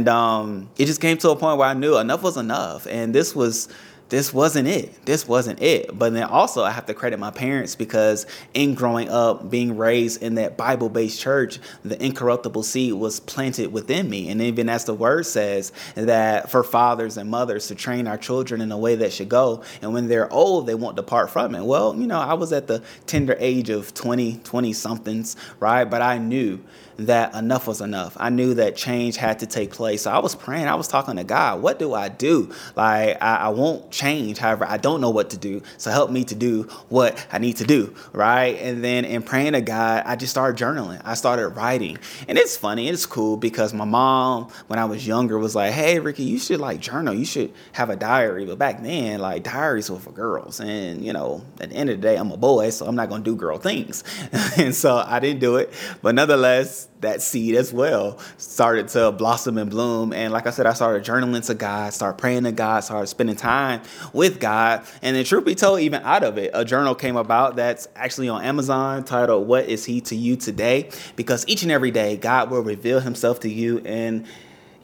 Um, 0.10 0.70
it 0.78 0.86
just 0.86 1.02
came 1.02 1.18
to 1.20 1.30
a 1.30 1.36
point 1.36 1.58
where 1.58 1.68
I 1.68 1.74
knew 1.74 1.98
enough 1.98 2.24
was 2.24 2.38
enough. 2.38 2.88
And 2.88 3.14
this 3.14 3.36
was 3.36 3.68
this 4.08 4.32
wasn't 4.32 4.68
it. 4.68 5.04
This 5.06 5.28
wasn't 5.28 5.62
it. 5.64 5.98
But 5.98 6.14
then 6.14 6.24
also, 6.24 6.64
I 6.64 6.70
have 6.70 6.86
to 6.86 6.94
credit 6.94 7.18
my 7.18 7.32
parents 7.32 7.76
because 7.76 8.28
in 8.54 8.76
growing 8.76 9.10
up, 9.10 9.50
being 9.50 9.78
raised 9.78 10.22
in 10.22 10.36
that 10.36 10.58
Bible 10.58 10.90
based 10.90 11.20
church, 11.20 11.60
the 11.84 12.02
incorruptible 12.04 12.62
seed 12.62 12.94
was 12.94 13.20
planted 13.20 13.74
within 13.74 14.08
me. 14.08 14.30
And 14.30 14.42
even 14.42 14.70
as 14.70 14.86
the 14.86 14.94
word 14.94 15.26
says, 15.26 15.72
that 15.96 16.52
for 16.52 16.64
fathers 16.64 17.18
and 17.18 17.32
mothers 17.32 17.68
to 17.68 17.76
train 17.76 18.06
our 18.08 18.18
children 18.18 18.62
in 18.62 18.72
a 18.72 18.78
way 18.78 18.94
that 18.96 19.12
should 19.12 19.30
go. 19.30 19.64
And 19.82 19.92
when 19.92 20.08
they're 20.08 20.32
old, 20.32 20.68
they 20.68 20.76
won't 20.76 20.98
depart 20.98 21.32
from 21.32 21.56
it. 21.56 21.64
Well, 21.64 21.96
you 21.96 22.06
know, 22.06 22.20
I 22.20 22.36
was 22.36 22.54
at 22.54 22.68
the 22.68 22.84
tender 23.08 23.36
age 23.40 23.72
of 23.72 23.96
20, 23.96 24.38
20 24.44 24.74
somethings, 24.74 25.36
right? 25.60 25.86
But 25.86 26.04
I 26.04 26.20
knew 26.20 26.64
that 26.98 27.34
enough 27.36 27.68
was 27.68 27.82
enough. 27.82 28.16
I 28.20 28.30
knew 28.30 28.54
that 28.56 28.76
change 28.76 29.18
had 29.18 29.40
to 29.40 29.48
take 29.48 29.72
place. 29.72 30.04
So 30.04 30.12
I 30.12 30.20
was 30.20 30.36
praying, 30.36 30.68
I 30.68 30.76
was 30.76 30.88
talking 30.88 31.18
to 31.18 31.24
God, 31.24 31.62
what 31.62 31.80
do 31.80 31.94
I 31.94 32.10
do? 32.10 32.54
Like, 32.76 33.22
I, 33.22 33.36
I 33.36 33.50
won't 33.50 33.92
change. 33.92 34.38
However, 34.38 34.66
I 34.66 34.78
don't 34.78 35.02
know 35.02 35.10
what 35.10 35.32
to 35.32 35.38
do. 35.38 35.62
So 35.78 35.92
help 35.92 36.12
me 36.12 36.24
to 36.26 36.36
do 36.36 36.64
what 36.90 37.26
I 37.32 37.38
need 37.38 37.58
to 37.58 37.66
do, 37.66 37.94
right? 38.14 38.58
And 38.60 38.84
then 38.84 39.06
in 39.06 39.24
praying 39.24 39.54
to 39.54 39.62
God, 39.62 40.04
I 40.06 40.16
just 40.16 40.32
started 40.32 40.62
journaling. 40.62 41.02
I 41.04 41.16
started 41.16 41.50
writing. 41.50 41.98
And 42.28 42.38
it's 42.38 42.56
funny, 42.58 42.88
it's 42.88 43.06
cool 43.06 43.38
because 43.38 43.74
my 43.74 43.86
mom, 43.86 44.50
when 44.68 44.80
I 44.80 44.86
was 44.86 45.06
younger, 45.06 45.38
was 45.38 45.56
like, 45.56 45.74
hey, 45.74 46.00
Ricky, 46.00 46.24
you 46.24 46.40
should 46.40 46.60
like 46.60 46.80
journal. 46.80 47.14
You 47.14 47.26
should 47.26 47.54
have 47.74 47.90
a 47.90 47.96
diary. 47.96 48.46
But 48.46 48.58
back 48.58 48.82
then, 48.82 49.20
like, 49.20 49.44
diaries 49.44 49.90
were 49.90 50.00
for 50.00 50.12
girls. 50.12 50.60
And, 50.60 51.04
you 51.04 51.14
know, 51.14 51.44
at 51.60 51.70
the 51.70 51.76
end 51.76 51.90
of 51.90 51.98
the 51.98 52.02
day, 52.02 52.16
I'm 52.16 52.32
a 52.32 52.38
boy, 52.38 52.70
so 52.70 52.86
I'm 52.86 52.96
not 52.96 53.10
going 53.10 53.24
to 53.24 53.30
do 53.30 53.36
girl 53.36 53.58
things. 53.58 54.04
and 54.58 54.74
so 54.74 54.98
I 54.98 55.20
didn't 55.20 55.40
do 55.40 55.58
it. 55.58 55.74
But 56.02 56.16
nonetheless, 56.16 56.85
that 57.02 57.22
seed 57.22 57.56
as 57.56 57.74
well 57.74 58.18
started 58.38 58.88
to 58.90 59.12
blossom 59.12 59.58
and 59.58 59.70
bloom. 59.70 60.14
And 60.14 60.34
like 60.34 60.48
I 60.48 60.50
said, 60.50 60.66
I 60.66 60.74
started 60.74 61.04
journaling 61.04 61.46
to 61.48 61.54
God, 61.54 61.94
started 61.94 62.18
praying 62.18 62.44
to 62.44 62.52
God, 62.52 62.82
started 62.82 63.08
spending 63.08 63.36
time 63.36 63.82
with 64.14 64.40
God. 64.40 64.86
And 65.02 65.16
then, 65.16 65.24
truth 65.26 65.46
be 65.46 65.56
told, 65.56 65.80
even 65.82 66.02
out 66.04 66.24
of 66.24 66.38
it, 66.38 66.52
a 66.54 66.66
journal 66.66 66.96
came 66.96 67.16
about 67.16 67.56
that's 67.56 67.88
actually 67.96 68.30
on 68.30 68.44
Amazon 68.44 69.04
titled, 69.04 69.48
What 69.48 69.66
is 69.66 69.86
He 69.86 70.02
to 70.02 70.16
You 70.16 70.36
Today? 70.36 70.90
Because 71.16 71.46
each 71.48 71.64
and 71.64 71.72
every 71.72 71.92
day, 71.92 72.18
God 72.18 72.50
will 72.50 72.62
reveal 72.62 73.00
Himself 73.00 73.40
to 73.42 73.50
you 73.50 73.80
in 73.80 74.26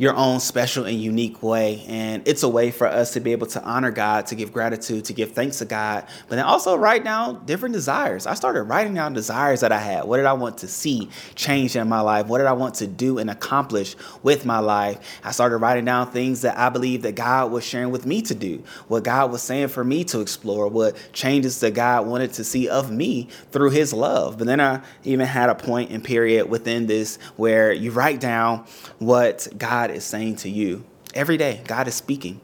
your 0.02 0.16
own 0.16 0.40
special 0.40 0.86
and 0.86 1.00
unique 1.00 1.44
way. 1.44 1.86
And 1.88 2.28
it's 2.28 2.42
a 2.42 2.50
way 2.50 2.72
for 2.72 2.88
us 2.88 3.14
to 3.14 3.20
be 3.20 3.34
able 3.34 3.46
to 3.46 3.64
honor 3.64 3.92
God, 3.92 4.26
to 4.26 4.36
give 4.36 4.52
gratitude, 4.52 5.06
to 5.06 5.14
give 5.14 5.34
thanks 5.34 5.60
to 5.60 5.66
God, 5.66 6.08
but 6.28 6.38
then 6.38 6.44
also 6.44 6.76
write 6.76 7.04
down 7.04 7.46
different 7.46 7.74
desires. 7.74 8.26
I 8.26 8.34
started 8.34 8.64
writing 8.64 8.96
down 8.96 9.14
desires 9.14 9.60
that 9.60 9.72
I 9.72 9.78
had. 9.78 10.06
What 10.06 10.18
did 10.18 10.26
I 10.26 10.34
want 10.34 10.58
to 10.58 10.68
see 10.68 11.08
change 11.36 11.76
in 11.76 11.88
my 11.88 12.02
life? 12.02 12.26
What 12.26 12.40
did 12.40 12.48
I 12.48 12.54
want 12.54 12.74
to 12.76 12.88
do 12.88 13.20
and 13.20 13.30
accomplish 13.30 13.96
with 14.24 14.44
my 14.44 14.58
life? 14.58 14.98
I 15.24 15.30
started 15.30 15.58
writing 15.58 15.86
down 15.86 16.10
things 16.10 16.42
that 16.42 16.58
I 16.58 16.70
believe 16.70 17.04
that 17.04 17.14
God 17.14 17.52
was 17.52 17.64
sharing 17.64 17.92
with 17.92 18.08
me 18.08 18.24
to 18.24 18.34
do, 18.34 18.64
what 18.88 19.04
God 19.04 19.32
was 19.32 19.44
saying 19.44 19.68
for 19.68 19.84
me 19.84 20.04
to 20.06 20.22
explore, 20.22 20.68
what 20.68 20.98
changes 21.14 21.60
that 21.60 21.76
God 21.76 22.08
wanted 22.08 22.34
to 22.34 22.44
see 22.44 22.68
of 22.68 22.90
me 22.90 23.28
through 23.52 23.70
his 23.70 23.94
love. 23.94 24.40
But 24.40 24.48
then 24.48 24.62
I 24.62 24.82
even 25.04 25.28
had 25.28 25.50
a 25.50 25.54
point 25.54 25.92
and 25.92 26.04
period 26.04 26.50
within 26.50 26.88
this 26.88 27.18
where 27.36 27.72
you 27.72 27.92
write 27.92 28.20
down 28.20 28.66
what 28.98 29.48
God 29.60 29.91
is 29.94 30.04
saying 30.04 30.38
to 30.38 30.50
you 30.50 30.84
every 31.14 31.38
day. 31.38 31.62
God 31.66 31.88
is 31.88 31.96
speaking. 31.96 32.42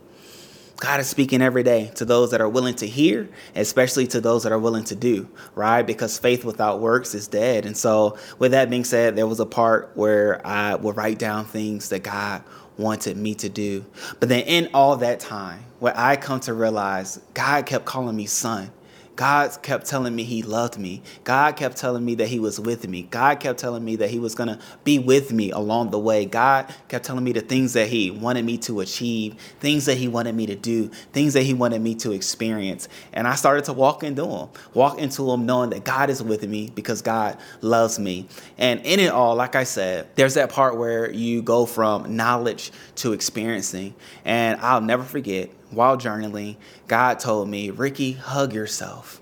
God 0.80 1.00
is 1.00 1.08
speaking 1.08 1.42
every 1.42 1.64
day 1.64 1.92
to 1.96 2.06
those 2.06 2.32
that 2.32 2.42
are 2.42 2.50
willing 2.50 2.76
to 2.76 2.88
hear, 2.88 3.28
especially 3.56 4.06
to 4.08 4.22
those 4.22 4.44
that 4.44 4.52
are 4.52 4.60
willing 4.60 4.84
to 4.86 4.96
do, 4.96 5.28
right? 5.56 5.82
Because 5.82 6.20
faith 6.20 6.46
without 6.46 6.80
works 6.80 7.16
is 7.16 7.28
dead. 7.28 7.66
And 7.66 7.76
so, 7.76 8.18
with 8.38 8.52
that 8.52 8.70
being 8.70 8.84
said, 8.84 9.16
there 9.16 9.26
was 9.26 9.40
a 9.40 9.46
part 9.46 9.90
where 9.96 10.46
I 10.46 10.76
would 10.76 10.96
write 10.96 11.18
down 11.18 11.46
things 11.46 11.90
that 11.90 12.04
God 12.04 12.44
wanted 12.78 13.18
me 13.18 13.34
to 13.36 13.50
do. 13.50 13.86
But 14.20 14.30
then, 14.30 14.42
in 14.42 14.70
all 14.74 14.96
that 14.98 15.20
time, 15.20 15.64
what 15.80 15.98
I 15.98 16.16
come 16.16 16.40
to 16.42 16.54
realize, 16.54 17.20
God 17.34 17.66
kept 17.66 17.86
calling 17.86 18.16
me 18.16 18.28
son. 18.28 18.72
God 19.18 19.62
kept 19.64 19.88
telling 19.88 20.16
me 20.16 20.24
He 20.24 20.44
loved 20.44 20.78
me. 20.78 21.02
God 21.24 21.58
kept 21.58 21.76
telling 21.76 22.06
me 22.06 22.16
that 22.16 22.28
He 22.28 22.40
was 22.40 22.60
with 22.60 22.88
me. 22.88 23.02
God 23.02 23.40
kept 23.40 23.60
telling 23.60 23.84
me 23.84 23.98
that 23.98 24.12
He 24.12 24.20
was 24.20 24.36
going 24.36 24.48
to 24.48 24.60
be 24.84 25.00
with 25.00 25.34
me 25.34 25.50
along 25.52 25.90
the 25.90 25.98
way. 25.98 26.24
God 26.26 26.74
kept 26.88 27.04
telling 27.04 27.24
me 27.24 27.32
the 27.32 27.42
things 27.42 27.74
that 27.74 27.90
He 27.90 28.12
wanted 28.12 28.46
me 28.46 28.60
to 28.60 28.80
achieve, 28.80 29.36
things 29.60 29.86
that 29.88 29.98
He 29.98 30.08
wanted 30.08 30.36
me 30.36 30.46
to 30.46 30.56
do, 30.56 30.90
things 31.14 31.34
that 31.34 31.42
He 31.42 31.56
wanted 31.56 31.82
me 31.82 31.96
to 31.96 32.12
experience. 32.12 32.88
And 33.12 33.28
I 33.28 33.34
started 33.34 33.66
to 33.66 33.74
walk 33.74 34.04
into 34.04 34.26
Him, 34.26 34.50
walk 34.76 35.00
into 35.00 35.30
Him 35.32 35.48
knowing 35.48 35.72
that 35.72 35.84
God 35.84 36.12
is 36.12 36.22
with 36.22 36.48
me 36.48 36.70
because 36.74 37.02
God 37.02 37.38
loves 37.62 37.98
me. 37.98 38.28
And 38.60 38.86
in 38.86 39.00
it 39.00 39.12
all, 39.12 39.36
like 39.36 39.56
I 39.56 39.64
said, 39.64 40.08
there's 40.14 40.36
that 40.36 40.52
part 40.52 40.78
where 40.78 41.12
you 41.12 41.42
go 41.42 41.66
from 41.66 42.16
knowledge 42.16 42.72
to 42.98 43.14
experiencing. 43.14 43.96
And 44.26 44.62
I'll 44.62 44.82
never 44.82 45.04
forget 45.04 45.50
while 45.72 45.98
journaling, 45.98 46.58
God 46.88 47.20
told 47.20 47.50
me, 47.50 47.70
Ricky, 47.70 48.14
hug 48.14 48.54
yourself. 48.54 49.22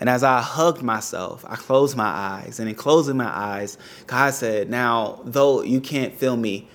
And 0.00 0.08
as 0.08 0.22
I 0.22 0.40
hugged 0.40 0.82
myself, 0.82 1.44
I 1.48 1.56
closed 1.56 1.96
my 1.96 2.06
eyes. 2.06 2.60
And 2.60 2.68
in 2.68 2.74
closing 2.74 3.16
my 3.16 3.28
eyes, 3.28 3.78
God 4.06 4.32
said, 4.32 4.70
Now, 4.70 5.20
though 5.24 5.62
you 5.62 5.80
can't 5.80 6.14
feel 6.14 6.36
me 6.36 6.68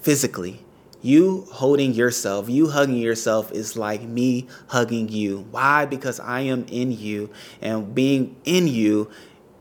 physically, 0.00 0.60
you 1.00 1.46
holding 1.52 1.92
yourself, 1.92 2.48
you 2.48 2.68
hugging 2.68 2.96
yourself 2.96 3.52
is 3.52 3.76
like 3.76 4.02
me 4.02 4.46
hugging 4.68 5.08
you. 5.08 5.46
Why? 5.50 5.86
Because 5.86 6.20
I 6.20 6.40
am 6.40 6.66
in 6.68 6.90
you, 6.90 7.30
and 7.62 7.94
being 7.94 8.36
in 8.44 8.66
you 8.66 9.10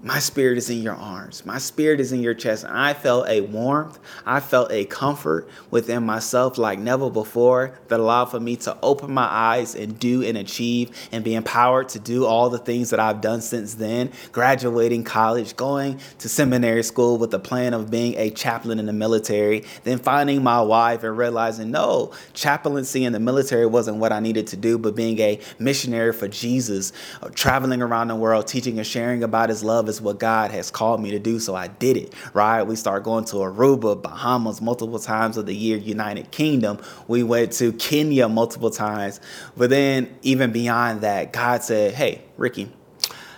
my 0.05 0.19
spirit 0.19 0.59
is 0.59 0.69
in 0.69 0.83
your 0.83 0.93
arms. 0.93 1.47
My 1.47 1.57
spirit 1.57 1.99
is 1.99 2.11
in 2.11 2.21
your 2.21 2.35
chest. 2.35 2.63
And 2.63 2.77
I 2.77 2.93
felt 2.93 3.27
a 3.27 3.41
warmth. 3.41 3.97
I 4.23 4.39
felt 4.39 4.71
a 4.71 4.85
comfort 4.85 5.49
within 5.71 6.05
myself 6.05 6.59
like 6.59 6.77
never 6.77 7.09
before 7.09 7.79
that 7.87 7.99
allowed 7.99 8.25
for 8.25 8.39
me 8.39 8.55
to 8.57 8.77
open 8.83 9.11
my 9.11 9.25
eyes 9.25 9.73
and 9.73 9.97
do 9.97 10.21
and 10.21 10.37
achieve 10.37 10.95
and 11.11 11.23
be 11.23 11.33
empowered 11.33 11.89
to 11.89 11.99
do 11.99 12.27
all 12.27 12.51
the 12.51 12.59
things 12.59 12.91
that 12.91 12.99
I've 12.99 13.19
done 13.19 13.41
since 13.41 13.73
then. 13.73 14.11
Graduating 14.31 15.05
college, 15.05 15.55
going 15.55 15.99
to 16.19 16.29
seminary 16.29 16.83
school 16.83 17.17
with 17.17 17.31
the 17.31 17.39
plan 17.39 17.73
of 17.73 17.89
being 17.89 18.13
a 18.15 18.29
chaplain 18.29 18.77
in 18.77 18.85
the 18.85 18.93
military, 18.93 19.63
then 19.85 19.97
finding 19.97 20.43
my 20.43 20.61
wife 20.61 21.03
and 21.03 21.17
realizing 21.17 21.71
no, 21.71 22.13
chaplaincy 22.35 23.05
in 23.05 23.13
the 23.13 23.19
military 23.19 23.65
wasn't 23.65 23.97
what 23.97 24.11
I 24.11 24.19
needed 24.19 24.45
to 24.47 24.55
do, 24.55 24.77
but 24.77 24.95
being 24.95 25.17
a 25.17 25.39
missionary 25.57 26.13
for 26.13 26.27
Jesus, 26.27 26.93
traveling 27.33 27.81
around 27.81 28.09
the 28.09 28.15
world, 28.15 28.45
teaching 28.45 28.77
and 28.77 28.85
sharing 28.85 29.23
about 29.23 29.49
his 29.49 29.63
love 29.63 29.94
is 29.95 30.01
what 30.01 30.19
God 30.19 30.51
has 30.51 30.69
called 30.71 31.01
me 31.01 31.11
to 31.11 31.19
do. 31.19 31.39
So 31.39 31.55
I 31.55 31.67
did 31.67 31.97
it, 31.97 32.13
right? 32.33 32.63
We 32.63 32.75
started 32.75 33.03
going 33.03 33.25
to 33.25 33.37
Aruba, 33.37 34.01
Bahamas 34.01 34.61
multiple 34.61 34.99
times 34.99 35.37
of 35.37 35.45
the 35.45 35.55
year, 35.55 35.77
United 35.77 36.31
Kingdom. 36.31 36.79
We 37.07 37.23
went 37.23 37.51
to 37.53 37.73
Kenya 37.73 38.29
multiple 38.29 38.69
times. 38.69 39.19
But 39.57 39.69
then, 39.69 40.15
even 40.21 40.51
beyond 40.51 41.01
that, 41.01 41.33
God 41.33 41.63
said, 41.63 41.93
Hey, 41.93 42.21
Ricky, 42.37 42.71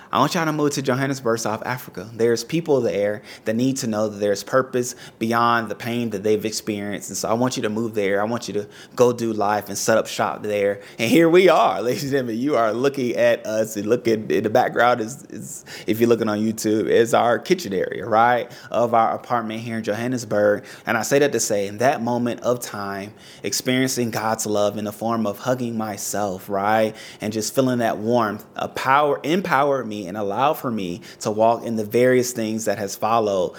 I 0.10 0.20
want 0.20 0.36
y'all 0.36 0.46
to 0.46 0.54
move 0.54 0.72
to 0.72 0.82
Johannesburg, 0.82 1.40
South 1.40 1.66
Africa. 1.66 2.10
There's 2.14 2.44
people 2.44 2.80
there 2.80 3.24
that 3.44 3.56
need 3.56 3.78
to 3.78 3.88
know 3.88 4.08
that 4.08 4.20
there's 4.20 4.42
purpose 4.42 4.96
beyond 5.20 5.70
the 5.70 5.76
pain 5.76 6.12
that 6.12 6.24
they've 6.24 6.46
experienced. 6.46 7.10
And 7.10 7.18
so 7.18 7.28
I 7.28 7.34
want 7.34 7.58
you 7.58 7.64
to 7.64 7.70
move 7.70 7.94
there. 7.94 8.22
I 8.22 8.24
want 8.24 8.48
you 8.48 8.54
to 8.54 8.70
go 8.96 9.12
do 9.12 9.34
life 9.34 9.68
and 9.68 9.78
set 9.78 9.98
up 9.98 10.08
shop 10.08 10.44
there. 10.44 10.82
And 10.98 11.12
here 11.12 11.28
we 11.28 11.50
are, 11.50 11.82
ladies 11.84 12.04
and 12.04 12.12
gentlemen. 12.12 12.38
You 12.38 12.56
are 12.56 12.72
looking 12.72 13.16
at 13.16 13.46
us 13.46 13.76
and 13.76 13.86
looking 13.86 14.32
in 14.32 14.44
the 14.44 14.50
background 14.50 15.02
is, 15.02 15.24
is 15.26 15.66
if 15.88 16.00
you're 16.00 16.10
looking 16.10 16.30
on 16.30 16.40
YouTube, 16.40 16.88
is 16.88 17.14
our 17.14 17.38
kitchen 17.38 17.74
area, 17.74 18.06
right? 18.06 18.50
Of 18.72 18.94
our 18.94 19.14
apartment 19.14 19.60
here 19.60 19.78
in 19.78 19.84
Johannesburg. 19.84 20.64
And 20.86 20.98
I 20.98 21.02
say 21.02 21.20
that 21.20 21.34
to 21.34 21.40
say 21.42 21.68
in 21.68 21.80
that 21.80 22.02
moment 22.02 22.42
of 22.42 22.62
time, 22.62 23.14
experiencing 23.44 24.12
God's 24.12 24.46
love 24.46 24.78
in 24.78 24.86
the 24.86 24.94
form 24.94 25.28
of 25.28 25.40
hugging 25.40 25.78
myself, 25.78 26.48
right? 26.48 26.96
And 27.20 27.34
just 27.34 27.54
feeling 27.54 27.80
that 27.80 27.98
warmth, 27.98 28.46
a 28.56 28.70
power, 28.70 29.20
empowered 29.24 29.86
me 29.86 29.97
and 30.06 30.18
allow 30.18 30.54
for 30.54 30.70
me 30.70 31.02
to 31.22 31.32
walk 31.32 31.64
in 31.64 31.78
the 31.78 31.86
various 31.86 32.32
things 32.34 32.66
that 32.66 32.78
has 32.78 32.96
followed 32.96 33.56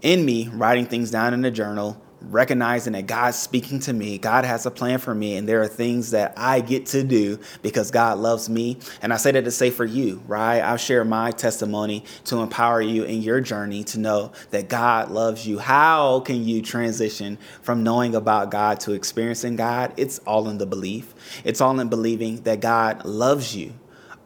in 0.00 0.24
me, 0.24 0.48
writing 0.48 0.86
things 0.86 1.10
down 1.10 1.34
in 1.34 1.44
a 1.44 1.50
journal, 1.50 2.00
recognizing 2.30 2.92
that 2.94 3.06
God's 3.06 3.38
speaking 3.38 3.80
to 3.80 3.92
me, 3.92 4.18
God 4.18 4.44
has 4.44 4.66
a 4.66 4.70
plan 4.70 4.98
for 4.98 5.14
me, 5.14 5.36
and 5.36 5.48
there 5.48 5.62
are 5.62 5.68
things 5.68 6.12
that 6.12 6.34
I 6.36 6.60
get 6.60 6.86
to 6.86 7.02
do 7.02 7.38
because 7.62 7.90
God 7.90 8.18
loves 8.18 8.48
me. 8.48 8.78
And 9.02 9.12
I 9.12 9.16
say 9.16 9.32
that 9.32 9.44
to 9.44 9.50
say 9.50 9.70
for 9.70 9.84
you, 9.84 10.22
right? 10.26 10.60
I'll 10.60 10.76
share 10.76 11.04
my 11.04 11.30
testimony 11.30 12.04
to 12.24 12.38
empower 12.38 12.80
you 12.80 13.04
in 13.04 13.22
your 13.22 13.40
journey 13.40 13.84
to 13.84 13.98
know 13.98 14.32
that 14.50 14.68
God 14.68 15.10
loves 15.10 15.46
you. 15.46 15.58
How 15.58 16.20
can 16.20 16.44
you 16.44 16.62
transition 16.62 17.38
from 17.62 17.82
knowing 17.82 18.14
about 18.14 18.50
God 18.50 18.80
to 18.80 18.92
experiencing 18.92 19.56
God? 19.56 19.92
It's 19.96 20.18
all 20.20 20.48
in 20.48 20.58
the 20.58 20.66
belief, 20.66 21.14
it's 21.44 21.60
all 21.60 21.78
in 21.80 21.88
believing 21.88 22.42
that 22.42 22.60
God 22.60 23.04
loves 23.04 23.54
you, 23.54 23.74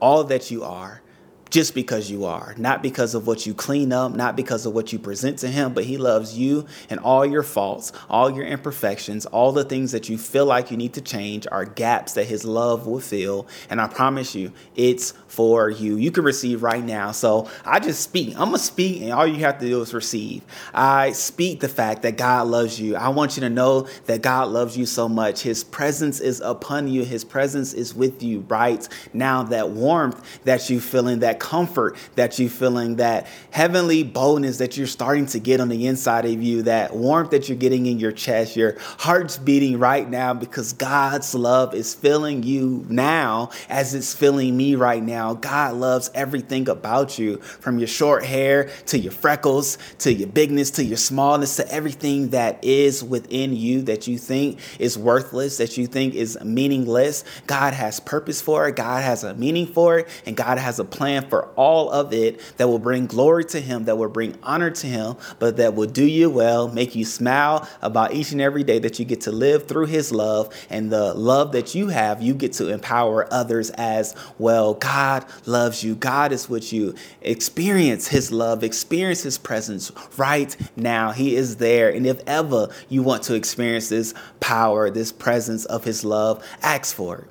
all 0.01 0.25
that 0.25 0.51
you 0.51 0.65
are 0.65 1.03
just 1.51 1.75
because 1.75 2.11
you 2.11 2.25
are, 2.25 2.55
not 2.57 2.83
because 2.83 3.15
of 3.15 3.27
what 3.27 3.47
you 3.47 3.55
clean 3.55 3.93
up, 3.93 4.13
not 4.13 4.37
because 4.37 4.67
of 4.67 4.75
what 4.75 4.93
you 4.93 4.99
present 4.99 5.39
to 5.39 5.49
Him, 5.49 5.73
but 5.73 5.85
He 5.85 5.97
loves 5.97 6.37
you 6.37 6.67
and 6.91 7.01
all 7.01 7.25
your 7.25 7.43
faults, 7.43 7.93
all 8.09 8.31
your 8.31 8.45
imperfections, 8.45 9.27
all 9.27 9.53
the 9.53 9.65
things 9.65 9.93
that 9.93 10.09
you 10.09 10.19
feel 10.19 10.47
like 10.47 10.71
you 10.71 10.77
need 10.77 10.95
to 10.95 11.01
change 11.01 11.47
are 11.51 11.65
gaps 11.65 12.15
that 12.15 12.27
His 12.27 12.45
love 12.45 12.87
will 12.87 13.01
fill. 13.01 13.47
And 13.71 13.81
I 13.81 13.87
promise 13.87 14.35
you, 14.35 14.53
it's 14.77 15.13
for 15.29 15.71
you. 15.71 15.97
You 15.97 16.11
can 16.11 16.25
receive 16.25 16.63
right 16.63 16.83
now. 16.83 17.13
So 17.13 17.49
I 17.65 17.79
just 17.79 18.03
speak. 18.03 18.31
I'm 18.31 18.49
going 18.49 18.53
to 18.53 18.59
speak, 18.59 19.03
and 19.03 19.13
all 19.13 19.27
you 19.27 19.45
have 19.45 19.59
to 19.61 19.67
do 19.67 19.81
is 19.81 19.95
receive. 19.95 20.43
I 20.75 21.13
speak 21.13 21.61
the 21.61 21.69
fact 21.69 22.03
that 22.03 22.17
God 22.17 22.49
loves 22.49 22.81
you. 22.81 22.97
I 22.97 23.09
want 23.09 23.37
you 23.37 23.43
to 23.43 23.51
know 23.51 23.89
that 24.07 24.23
God 24.23 24.49
loves 24.49 24.77
you 24.77 24.87
so 24.87 25.09
much. 25.09 25.43
His 25.43 25.63
presence 25.63 26.21
is 26.21 26.41
upon 26.41 26.89
you, 26.89 27.05
His 27.05 27.25
presence 27.25 27.75
is 27.75 27.95
with 27.95 28.23
you 28.23 28.41
right 28.49 28.87
now. 29.13 29.43
That 29.43 29.71
warmth 29.71 30.41
that 30.45 30.69
you're 30.71 30.81
feeling, 30.81 31.21
that 31.21 31.39
comfort 31.39 31.97
that 32.15 32.39
you're 32.39 32.51
feeling, 32.51 32.97
that 32.97 33.27
heavenly 33.51 34.03
boldness 34.03 34.59
that 34.59 34.77
you're 34.77 34.87
starting 34.87 35.27
to 35.27 35.39
get 35.39 35.61
on 35.61 35.69
the 35.69 35.87
inside 35.87 36.25
of 36.25 36.43
you, 36.43 36.63
that 36.63 36.95
warmth 36.95 37.31
that 37.31 37.49
you're 37.49 37.59
getting 37.59 37.87
in 37.87 37.99
your 37.99 38.13
chest, 38.13 38.57
your 38.57 38.77
heart's 38.99 39.37
beating 39.37 39.79
right 39.79 40.09
now 40.09 40.35
because 40.35 40.73
God's 40.73 41.35
love 41.35 41.75
is 41.75 41.95
filling 41.95 42.43
you 42.43 42.87
now 42.89 43.51
as 43.69 43.95
it's 43.95 44.15
filling 44.15 44.57
me 44.57 44.75
right 44.75 45.03
now. 45.03 45.18
God 45.35 45.75
loves 45.75 46.11
everything 46.15 46.69
about 46.69 47.19
you 47.19 47.39
from 47.39 47.79
your 47.79 47.89
short 47.89 48.25
hair 48.25 48.71
to 48.87 48.99
your 48.99 49.13
freckles 49.13 49.79
to 49.99 50.13
your 50.13 50.29
bigness 50.29 50.71
to 50.73 50.85
your 50.85 50.97
smallness 50.97 51.57
to 51.57 51.73
everything 51.73 52.31
that 52.31 52.63
is 52.65 53.03
within 53.03 53.55
you 53.55 53.83
that 53.83 54.07
you 54.07 54.19
think 54.19 54.59
is 54.79 54.97
worthless, 54.99 55.57
that 55.59 55.77
you 55.77 55.87
think 55.87 56.15
is 56.15 56.39
meaningless. 56.45 57.25
God 57.47 57.75
has 57.75 58.01
purpose 58.01 58.41
for 58.41 58.69
it, 58.69 58.77
God 58.77 59.03
has 59.03 59.25
a 59.25 59.35
meaning 59.35 59.67
for 59.67 59.99
it, 59.99 60.09
and 60.27 60.37
God 60.37 60.59
has 60.59 60.79
a 60.79 60.85
plan 60.85 61.29
for 61.29 61.47
all 61.57 61.91
of 61.91 62.13
it 62.13 62.41
that 62.57 62.69
will 62.69 62.79
bring 62.79 63.07
glory 63.07 63.45
to 63.47 63.61
Him, 63.61 63.85
that 63.85 63.97
will 63.97 64.09
bring 64.09 64.37
honor 64.43 64.71
to 64.71 64.87
Him, 64.87 65.17
but 65.39 65.57
that 65.57 65.75
will 65.75 65.89
do 65.89 66.05
you 66.05 66.31
well, 66.31 66.69
make 66.69 66.95
you 66.95 67.05
smile 67.05 67.69
about 67.83 68.13
each 68.13 68.33
and 68.33 68.41
every 68.41 68.63
day 68.63 68.79
that 68.79 68.99
you 68.99 69.05
get 69.05 69.23
to 69.23 69.33
live 69.33 69.67
through 69.67 69.87
His 69.87 70.13
love. 70.13 70.55
And 70.71 70.93
the 70.93 71.15
love 71.15 71.53
that 71.53 71.75
you 71.75 71.89
have, 71.89 72.23
you 72.23 72.35
get 72.35 72.53
to 72.55 72.69
empower 72.69 73.33
others 73.33 73.71
as 73.71 74.15
well. 74.39 74.75
God 74.75 75.08
loves 75.47 75.83
you, 75.83 75.95
God 75.95 76.33
is 76.33 76.49
with 76.49 76.73
you. 76.73 76.95
Experience 77.23 78.09
His 78.09 78.31
love, 78.31 78.63
experience 78.63 79.23
His 79.23 79.39
presence 79.39 79.91
right 80.17 80.57
now. 80.77 81.13
He 81.13 81.37
is 81.37 81.57
there. 81.57 81.91
And 81.91 82.07
if 82.07 82.21
ever 82.27 82.69
you 82.89 83.03
want 83.03 83.23
to 83.25 83.35
experience 83.35 83.89
this 83.89 84.15
power, 84.41 84.91
this 84.91 85.13
presence 85.13 85.65
of 85.65 85.85
His 85.85 86.05
love, 86.05 86.45
ask 86.63 86.95
for 86.95 87.19
it. 87.19 87.25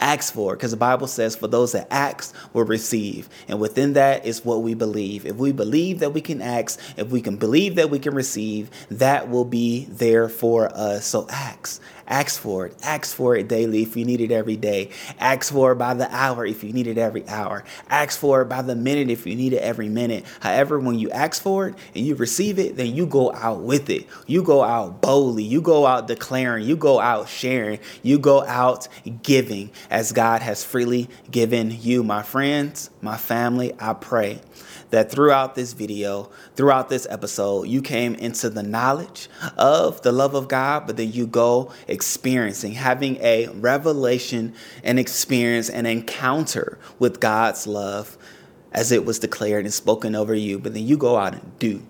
Ask 0.00 0.34
for 0.34 0.52
it 0.52 0.56
because 0.56 0.72
the 0.72 0.76
Bible 0.76 1.06
says, 1.06 1.36
for 1.36 1.46
those 1.46 1.70
that 1.72 1.86
ask 1.90 2.34
will 2.52 2.64
receive. 2.64 3.28
And 3.46 3.60
within 3.60 3.92
that 3.92 4.26
is 4.26 4.44
what 4.44 4.62
we 4.62 4.74
believe. 4.74 5.24
If 5.24 5.36
we 5.36 5.52
believe 5.52 6.00
that 6.00 6.12
we 6.12 6.20
can 6.20 6.42
ask, 6.42 6.80
if 6.96 7.10
we 7.10 7.20
can 7.20 7.36
believe 7.36 7.76
that 7.76 7.90
we 7.90 8.00
can 8.00 8.12
receive, 8.12 8.70
that 8.90 9.30
will 9.30 9.44
be 9.44 9.84
there 9.84 10.28
for 10.28 10.68
us. 10.74 11.06
So 11.06 11.28
ask. 11.30 11.80
Ask 12.06 12.40
for 12.40 12.66
it. 12.66 12.76
Ask 12.82 13.14
for 13.14 13.36
it 13.36 13.48
daily 13.48 13.82
if 13.82 13.96
you 13.96 14.04
need 14.04 14.20
it 14.20 14.30
every 14.30 14.56
day. 14.56 14.90
Ask 15.18 15.52
for 15.52 15.72
it 15.72 15.76
by 15.76 15.94
the 15.94 16.12
hour 16.14 16.44
if 16.44 16.62
you 16.62 16.72
need 16.72 16.86
it 16.86 16.98
every 16.98 17.26
hour. 17.28 17.64
Ask 17.88 18.18
for 18.18 18.42
it 18.42 18.46
by 18.46 18.62
the 18.62 18.74
minute 18.74 19.10
if 19.10 19.26
you 19.26 19.34
need 19.34 19.52
it 19.52 19.62
every 19.62 19.88
minute. 19.88 20.24
However, 20.40 20.78
when 20.78 20.98
you 20.98 21.10
ask 21.10 21.42
for 21.42 21.68
it 21.68 21.74
and 21.94 22.06
you 22.06 22.14
receive 22.14 22.58
it, 22.58 22.76
then 22.76 22.94
you 22.94 23.06
go 23.06 23.32
out 23.32 23.60
with 23.60 23.88
it. 23.90 24.06
You 24.26 24.42
go 24.42 24.62
out 24.62 25.00
boldly. 25.00 25.44
You 25.44 25.60
go 25.60 25.86
out 25.86 26.06
declaring. 26.06 26.66
You 26.66 26.76
go 26.76 27.00
out 27.00 27.28
sharing. 27.28 27.78
You 28.02 28.18
go 28.18 28.44
out 28.44 28.88
giving 29.22 29.70
as 29.90 30.12
God 30.12 30.42
has 30.42 30.64
freely 30.64 31.08
given 31.30 31.76
you. 31.80 32.02
My 32.02 32.22
friends, 32.22 32.90
my 33.00 33.16
family, 33.16 33.72
I 33.78 33.94
pray 33.94 34.40
that 34.94 35.10
throughout 35.10 35.56
this 35.56 35.72
video, 35.72 36.30
throughout 36.54 36.88
this 36.88 37.04
episode, 37.10 37.64
you 37.64 37.82
came 37.82 38.14
into 38.14 38.48
the 38.48 38.62
knowledge 38.62 39.28
of 39.58 40.00
the 40.02 40.12
love 40.12 40.34
of 40.34 40.46
God, 40.46 40.86
but 40.86 40.96
then 40.96 41.10
you 41.10 41.26
go 41.26 41.72
experiencing, 41.88 42.74
having 42.74 43.16
a 43.16 43.48
revelation, 43.48 44.54
an 44.84 44.96
experience, 44.96 45.68
an 45.68 45.84
encounter 45.84 46.78
with 47.00 47.18
God's 47.18 47.66
love 47.66 48.16
as 48.70 48.92
it 48.92 49.04
was 49.04 49.18
declared 49.18 49.64
and 49.64 49.74
spoken 49.74 50.14
over 50.14 50.32
you. 50.32 50.60
But 50.60 50.74
then 50.74 50.86
you 50.86 50.96
go 50.96 51.16
out 51.16 51.32
and 51.34 51.58
do 51.58 51.84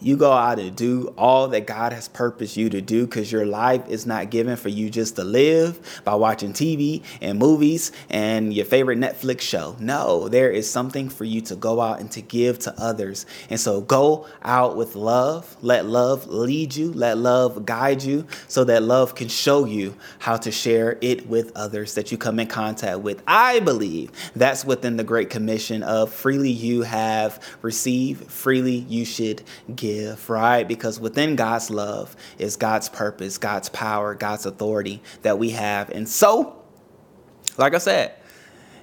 you 0.00 0.16
go 0.16 0.32
out 0.32 0.58
and 0.58 0.74
do 0.74 1.12
all 1.18 1.48
that 1.48 1.66
God 1.66 1.92
has 1.92 2.08
purposed 2.08 2.56
you 2.56 2.70
to 2.70 2.80
do 2.80 3.04
because 3.04 3.30
your 3.30 3.44
life 3.44 3.86
is 3.88 4.06
not 4.06 4.30
given 4.30 4.56
for 4.56 4.70
you 4.70 4.88
just 4.88 5.16
to 5.16 5.24
live 5.24 6.02
by 6.04 6.14
watching 6.14 6.52
TV 6.52 7.02
and 7.20 7.38
movies 7.38 7.92
and 8.08 8.52
your 8.52 8.64
favorite 8.64 8.98
Netflix 8.98 9.42
show. 9.42 9.76
No, 9.78 10.28
there 10.28 10.50
is 10.50 10.70
something 10.70 11.10
for 11.10 11.24
you 11.24 11.42
to 11.42 11.56
go 11.56 11.80
out 11.80 12.00
and 12.00 12.10
to 12.12 12.22
give 12.22 12.58
to 12.60 12.74
others. 12.80 13.26
And 13.50 13.60
so 13.60 13.82
go 13.82 14.26
out 14.42 14.76
with 14.76 14.96
love. 14.96 15.56
Let 15.60 15.84
love 15.86 16.26
lead 16.28 16.74
you, 16.74 16.92
let 16.92 17.18
love 17.18 17.66
guide 17.66 18.02
you 18.02 18.26
so 18.48 18.64
that 18.64 18.82
love 18.82 19.14
can 19.14 19.28
show 19.28 19.66
you 19.66 19.94
how 20.18 20.36
to 20.38 20.50
share 20.50 20.96
it 21.02 21.26
with 21.28 21.52
others 21.54 21.94
that 21.94 22.10
you 22.10 22.16
come 22.16 22.40
in 22.40 22.46
contact 22.46 23.00
with. 23.00 23.22
I 23.26 23.60
believe 23.60 24.10
that's 24.34 24.64
within 24.64 24.96
the 24.96 25.04
Great 25.04 25.28
Commission 25.28 25.82
of 25.82 26.12
freely 26.12 26.50
you 26.50 26.82
have 26.82 27.42
received, 27.60 28.30
freely 28.30 28.76
you 28.76 29.04
should 29.04 29.42
give 29.74 29.89
give, 29.90 30.30
right? 30.30 30.66
Because 30.66 31.00
within 31.00 31.36
God's 31.36 31.70
love 31.70 32.16
is 32.38 32.56
God's 32.56 32.88
purpose, 32.88 33.38
God's 33.38 33.68
power, 33.68 34.14
God's 34.14 34.46
authority 34.46 35.02
that 35.22 35.38
we 35.38 35.50
have. 35.50 35.90
And 35.90 36.08
so, 36.08 36.62
like 37.56 37.74
I 37.74 37.78
said, 37.78 38.14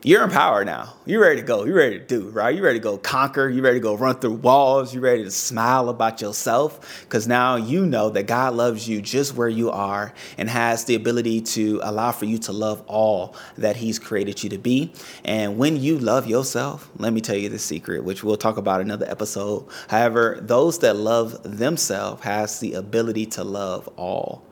you're 0.04 0.24
in 0.24 0.30
power 0.30 0.64
now. 0.64 0.94
You're 1.06 1.22
ready 1.22 1.42
to 1.42 1.46
go. 1.46 1.66
You're 1.66 1.76
ready 1.76 2.00
to 2.00 2.06
do, 2.06 2.30
right? 2.30 2.54
You're 2.54 2.64
ready 2.64 2.80
to 2.80 2.84
go 2.84 2.98
conquer. 2.98 3.50
You're 3.50 3.64
ready 3.64 3.80
to 3.80 3.84
go 3.84 3.96
run 3.96 4.16
through 4.20 4.34
walls. 4.34 4.94
You're 4.94 5.04
ready 5.04 5.24
to 5.24 5.32
smile 5.32 5.90
about 5.90 6.22
yourself 6.22 7.04
because 7.04 7.28
now 7.28 7.56
you 7.56 7.86
know 7.86 8.10
that 8.10 8.24
God 8.24 8.54
loves 8.54 8.88
you 8.88 9.02
just 9.02 9.36
where 9.36 9.50
you 9.50 9.72
are 9.72 10.14
and 10.38 10.50
has 10.50 10.86
the 10.86 10.96
ability 10.96 11.42
to 11.42 11.80
allow 11.84 12.12
for 12.12 12.26
you 12.26 12.38
to 12.40 12.52
love 12.52 12.84
all 12.88 13.36
that 13.58 13.76
He's 13.76 14.00
created 14.00 14.44
you 14.44 14.50
to 14.52 14.58
be. 14.58 14.92
And 15.26 15.58
when 15.58 15.78
you 15.78 15.98
love 16.00 16.28
yourself, 16.28 16.90
let 16.98 17.14
me 17.14 17.22
tell 17.22 17.38
you 17.38 17.50
the 17.50 17.60
secret, 17.60 18.04
which 18.04 18.24
we'll 18.24 18.38
talk 18.38 18.58
about 18.58 18.82
another 18.82 19.10
episode. 19.10 19.68
However, 19.90 20.40
those 20.42 20.80
that 20.80 20.96
love 20.96 21.42
themselves 21.44 22.24
has 22.24 22.60
the 22.60 22.74
ability 22.74 23.26
to 23.28 23.44
love 23.44 23.90
all 23.98 24.47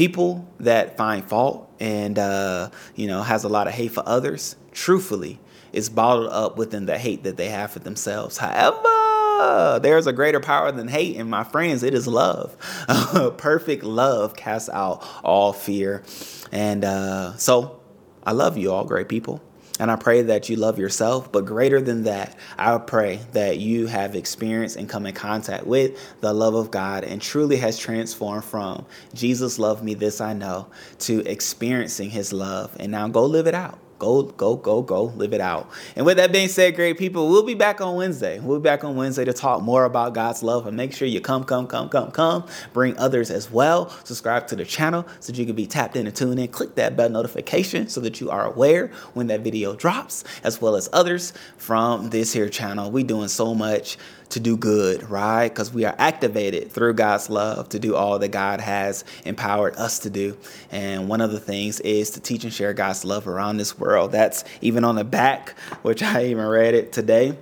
people 0.00 0.48
that 0.58 0.96
find 0.96 1.22
fault 1.22 1.70
and 1.78 2.18
uh, 2.18 2.70
you 2.94 3.06
know 3.06 3.20
has 3.20 3.44
a 3.44 3.48
lot 3.50 3.66
of 3.66 3.74
hate 3.74 3.92
for 3.92 4.02
others 4.06 4.56
truthfully 4.72 5.38
is 5.74 5.90
bottled 5.90 6.32
up 6.32 6.56
within 6.56 6.86
the 6.86 6.96
hate 6.96 7.22
that 7.24 7.36
they 7.36 7.50
have 7.50 7.70
for 7.70 7.80
themselves. 7.80 8.38
However 8.38 9.78
there's 9.82 10.06
a 10.06 10.12
greater 10.14 10.40
power 10.40 10.72
than 10.72 10.88
hate 10.88 11.16
and 11.16 11.28
my 11.28 11.44
friends. 11.44 11.82
It 11.82 11.92
is 11.92 12.06
love. 12.06 12.56
Perfect 13.36 13.84
love 13.84 14.34
casts 14.36 14.70
out 14.70 15.06
all 15.22 15.52
fear. 15.52 16.02
And 16.50 16.82
uh, 16.82 17.36
so 17.36 17.78
i 18.24 18.32
love 18.32 18.56
you 18.56 18.72
all 18.72 18.84
great 18.84 19.08
people 19.08 19.42
and 19.80 19.90
I 19.90 19.96
pray 19.96 20.20
that 20.20 20.50
you 20.50 20.56
love 20.56 20.78
yourself. 20.78 21.32
But 21.32 21.46
greater 21.46 21.80
than 21.80 22.02
that, 22.04 22.36
I 22.58 22.76
pray 22.76 23.20
that 23.32 23.58
you 23.58 23.86
have 23.86 24.14
experienced 24.14 24.76
and 24.76 24.86
come 24.86 25.06
in 25.06 25.14
contact 25.14 25.66
with 25.66 25.98
the 26.20 26.34
love 26.34 26.54
of 26.54 26.70
God 26.70 27.02
and 27.02 27.20
truly 27.20 27.56
has 27.56 27.78
transformed 27.78 28.44
from 28.44 28.84
Jesus 29.14 29.58
loved 29.58 29.82
me, 29.82 29.94
this 29.94 30.20
I 30.20 30.34
know, 30.34 30.66
to 31.00 31.20
experiencing 31.20 32.10
his 32.10 32.30
love. 32.30 32.76
And 32.78 32.92
now 32.92 33.08
go 33.08 33.24
live 33.24 33.46
it 33.46 33.54
out. 33.54 33.78
Go, 34.00 34.22
go, 34.22 34.56
go, 34.56 34.80
go, 34.80 35.04
live 35.04 35.34
it 35.34 35.42
out. 35.42 35.70
And 35.94 36.06
with 36.06 36.16
that 36.16 36.32
being 36.32 36.48
said, 36.48 36.74
great 36.74 36.96
people, 36.96 37.28
we'll 37.28 37.44
be 37.44 37.54
back 37.54 37.82
on 37.82 37.96
Wednesday. 37.96 38.40
We'll 38.40 38.58
be 38.58 38.64
back 38.64 38.82
on 38.82 38.96
Wednesday 38.96 39.26
to 39.26 39.34
talk 39.34 39.62
more 39.62 39.84
about 39.84 40.14
God's 40.14 40.42
love. 40.42 40.66
And 40.66 40.74
make 40.74 40.94
sure 40.94 41.06
you 41.06 41.20
come, 41.20 41.44
come, 41.44 41.66
come, 41.66 41.90
come, 41.90 42.10
come. 42.10 42.46
Bring 42.72 42.96
others 42.96 43.30
as 43.30 43.50
well. 43.50 43.90
Subscribe 44.04 44.46
to 44.48 44.56
the 44.56 44.64
channel 44.64 45.06
so 45.20 45.32
that 45.32 45.38
you 45.38 45.44
can 45.44 45.54
be 45.54 45.66
tapped 45.66 45.96
in 45.96 46.06
and 46.06 46.16
tuned 46.16 46.40
in. 46.40 46.48
Click 46.48 46.74
that 46.76 46.96
bell 46.96 47.10
notification 47.10 47.88
so 47.88 48.00
that 48.00 48.22
you 48.22 48.30
are 48.30 48.46
aware 48.46 48.88
when 49.12 49.26
that 49.26 49.42
video 49.42 49.76
drops, 49.76 50.24
as 50.42 50.62
well 50.62 50.76
as 50.76 50.88
others 50.94 51.34
from 51.58 52.08
this 52.08 52.32
here 52.32 52.48
channel. 52.48 52.90
We 52.90 53.02
doing 53.02 53.28
so 53.28 53.54
much 53.54 53.98
to 54.30 54.40
do 54.40 54.56
good, 54.56 55.08
right? 55.10 55.48
Because 55.48 55.72
we 55.72 55.84
are 55.84 55.94
activated 55.98 56.70
through 56.72 56.94
God's 56.94 57.28
love 57.28 57.68
to 57.70 57.78
do 57.78 57.94
all 57.94 58.18
that 58.18 58.28
God 58.28 58.60
has 58.60 59.04
empowered 59.24 59.76
us 59.76 60.00
to 60.00 60.10
do. 60.10 60.36
And 60.70 61.08
one 61.08 61.20
of 61.20 61.32
the 61.32 61.40
things 61.40 61.80
is 61.80 62.10
to 62.12 62.20
teach 62.20 62.44
and 62.44 62.52
share 62.52 62.72
God's 62.72 63.04
love 63.04 63.28
around 63.28 63.56
this 63.56 63.78
world. 63.78 64.12
That's 64.12 64.44
even 64.60 64.84
on 64.84 64.94
the 64.94 65.04
back, 65.04 65.58
which 65.82 66.02
I 66.02 66.26
even 66.26 66.46
read 66.46 66.74
it 66.74 66.92
today 66.92 67.36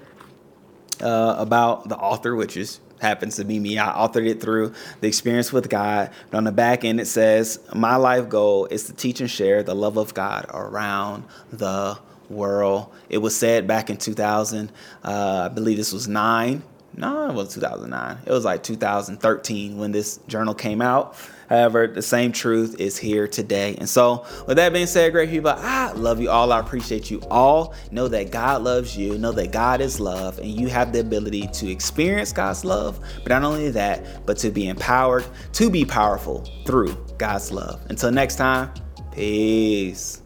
uh, 1.01 1.37
about 1.39 1.89
the 1.89 1.97
author, 1.97 2.35
which 2.35 2.57
is 2.57 2.81
happens 3.01 3.37
to 3.37 3.45
be 3.45 3.61
me. 3.61 3.79
I 3.79 3.93
authored 3.93 4.27
it 4.27 4.41
through 4.41 4.73
the 5.01 5.07
experience 5.07 5.53
with 5.53 5.69
God. 5.69 6.11
But 6.31 6.39
on 6.39 6.45
the 6.45 6.53
back 6.53 6.85
end, 6.85 7.01
it 7.01 7.07
says, 7.07 7.61
My 7.73 7.95
life 7.95 8.29
goal 8.29 8.67
is 8.67 8.85
to 8.85 8.93
teach 8.93 9.21
and 9.21 9.31
share 9.31 9.63
the 9.63 9.75
love 9.75 9.97
of 9.97 10.15
God 10.15 10.47
around 10.49 11.25
the 11.53 11.99
world. 12.29 12.93
It 13.09 13.19
was 13.19 13.37
said 13.37 13.67
back 13.67 13.89
in 13.89 13.99
2000, 13.99 14.73
uh, 15.05 15.49
I 15.51 15.55
believe 15.55 15.77
this 15.77 15.93
was 15.93 16.09
nine 16.09 16.63
no, 16.99 17.31
it 17.31 17.35
was 17.35 17.55
2009. 17.55 18.19
It 18.27 18.33
was 18.33 18.45
like 18.45 18.63
2013 18.65 19.79
when 19.79 19.93
this 19.93 20.19
journal 20.27 20.53
came 20.53 20.83
out. 20.83 21.15
However, 21.49 21.87
the 21.87 22.03
same 22.03 22.33
truth 22.33 22.79
is 22.81 22.99
here 22.99 23.29
today. 23.29 23.77
And 23.79 23.89
so, 23.89 24.27
with 24.47 24.57
that 24.57 24.73
being 24.73 24.87
said, 24.87 25.13
great 25.13 25.31
people, 25.31 25.53
I 25.57 25.93
love 25.93 26.21
you 26.21 26.29
all. 26.29 26.53
I 26.53 26.59
appreciate 26.59 27.11
you 27.11 27.23
all. 27.31 27.75
Know 27.91 28.09
that 28.09 28.33
God 28.33 28.63
loves 28.63 28.97
you. 28.97 29.17
Know 29.17 29.33
that 29.33 29.53
God 29.53 29.81
is 29.81 30.01
love, 30.01 30.39
and 30.41 30.49
you 30.49 30.67
have 30.69 30.93
the 30.93 31.01
ability 31.01 31.47
to 31.55 31.71
experience 31.71 32.33
God's 32.33 32.65
love. 32.65 33.01
But 33.23 33.29
not 33.29 33.45
only 33.45 33.71
that, 33.71 34.27
but 34.27 34.37
to 34.39 34.51
be 34.51 34.69
empowered, 34.69 35.25
to 35.53 35.71
be 35.71 35.85
powerful 35.85 36.47
through 36.67 36.97
God's 37.17 37.51
love. 37.53 37.81
Until 37.89 38.11
next 38.11 38.37
time, 38.37 38.73
peace. 39.13 40.23